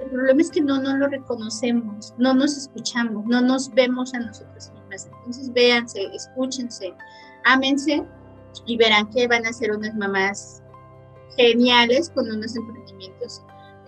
El 0.01 0.09
problema 0.09 0.41
es 0.41 0.49
que 0.49 0.61
no, 0.61 0.81
no 0.81 0.97
lo 0.97 1.07
reconocemos, 1.07 2.13
no 2.17 2.33
nos 2.33 2.57
escuchamos, 2.57 3.25
no 3.25 3.41
nos 3.41 3.71
vemos 3.73 4.13
a 4.13 4.19
nosotros 4.19 4.71
mismas. 4.71 5.09
Entonces 5.19 5.53
véanse, 5.53 6.03
escúchense, 6.13 6.93
ámense 7.45 8.03
y 8.65 8.77
verán 8.77 9.09
que 9.11 9.27
van 9.27 9.45
a 9.45 9.53
ser 9.53 9.71
unas 9.71 9.93
mamás 9.95 10.61
geniales 11.37 12.09
con 12.09 12.29
unos 12.29 12.55
emprendimientos. 12.55 13.41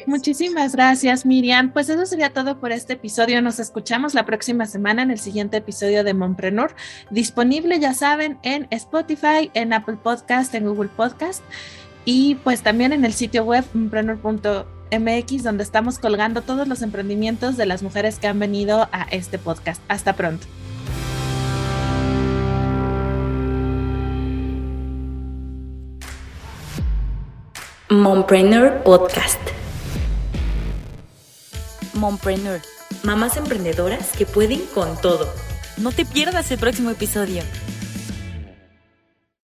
Muchísimas 0.05 0.76
gracias, 0.76 1.26
Miriam. 1.26 1.72
Pues 1.72 1.88
eso 1.89 2.05
sería 2.05 2.32
todo 2.32 2.59
por 2.59 2.72
este 2.72 2.93
episodio. 2.93 3.41
Nos 3.41 3.59
escuchamos 3.59 4.14
la 4.14 4.26
próxima 4.26 4.66
semana 4.66 5.01
en 5.01 5.11
el 5.11 5.20
siguiente 5.20 5.57
episodio 5.57 6.03
de 6.03 6.14
Mompreneur, 6.14 6.76
disponible, 7.09 7.80
ya 7.80 7.93
saben, 7.93 8.38
en 8.43 8.68
Spotify, 8.72 9.49
en 9.53 9.72
Apple 9.72 9.97
Podcast, 10.01 10.53
en 10.55 10.66
Google 10.68 10.89
Podcast 10.89 11.43
y 12.05 12.36
pues 12.36 12.61
también 12.61 12.91
en 12.91 13.05
el 13.05 13.14
sitio 13.14 13.45
web 13.45 13.64
empreneur.mx 14.93 15.43
donde 15.43 15.63
estamos 15.63 15.99
colgando 15.99 16.41
todos 16.41 16.67
los 16.67 16.81
emprendimientos 16.81 17.57
de 17.57 17.65
las 17.65 17.83
mujeres 17.83 18.19
que 18.19 18.27
han 18.27 18.39
venido 18.39 18.87
a 18.91 19.03
este 19.11 19.39
podcast. 19.39 19.81
Hasta 19.87 20.13
pronto. 20.13 20.47
Mompreneur 27.89 28.81
Podcast. 28.83 29.39
Mompreneur, 31.93 32.59
mamás 33.03 33.37
emprendedoras 33.37 34.11
que 34.17 34.25
pueden 34.25 34.61
con 34.73 34.99
todo. 34.99 35.31
No 35.77 35.91
te 35.91 36.03
pierdas 36.03 36.49
el 36.51 36.57
próximo 36.57 36.89
episodio. 36.89 37.43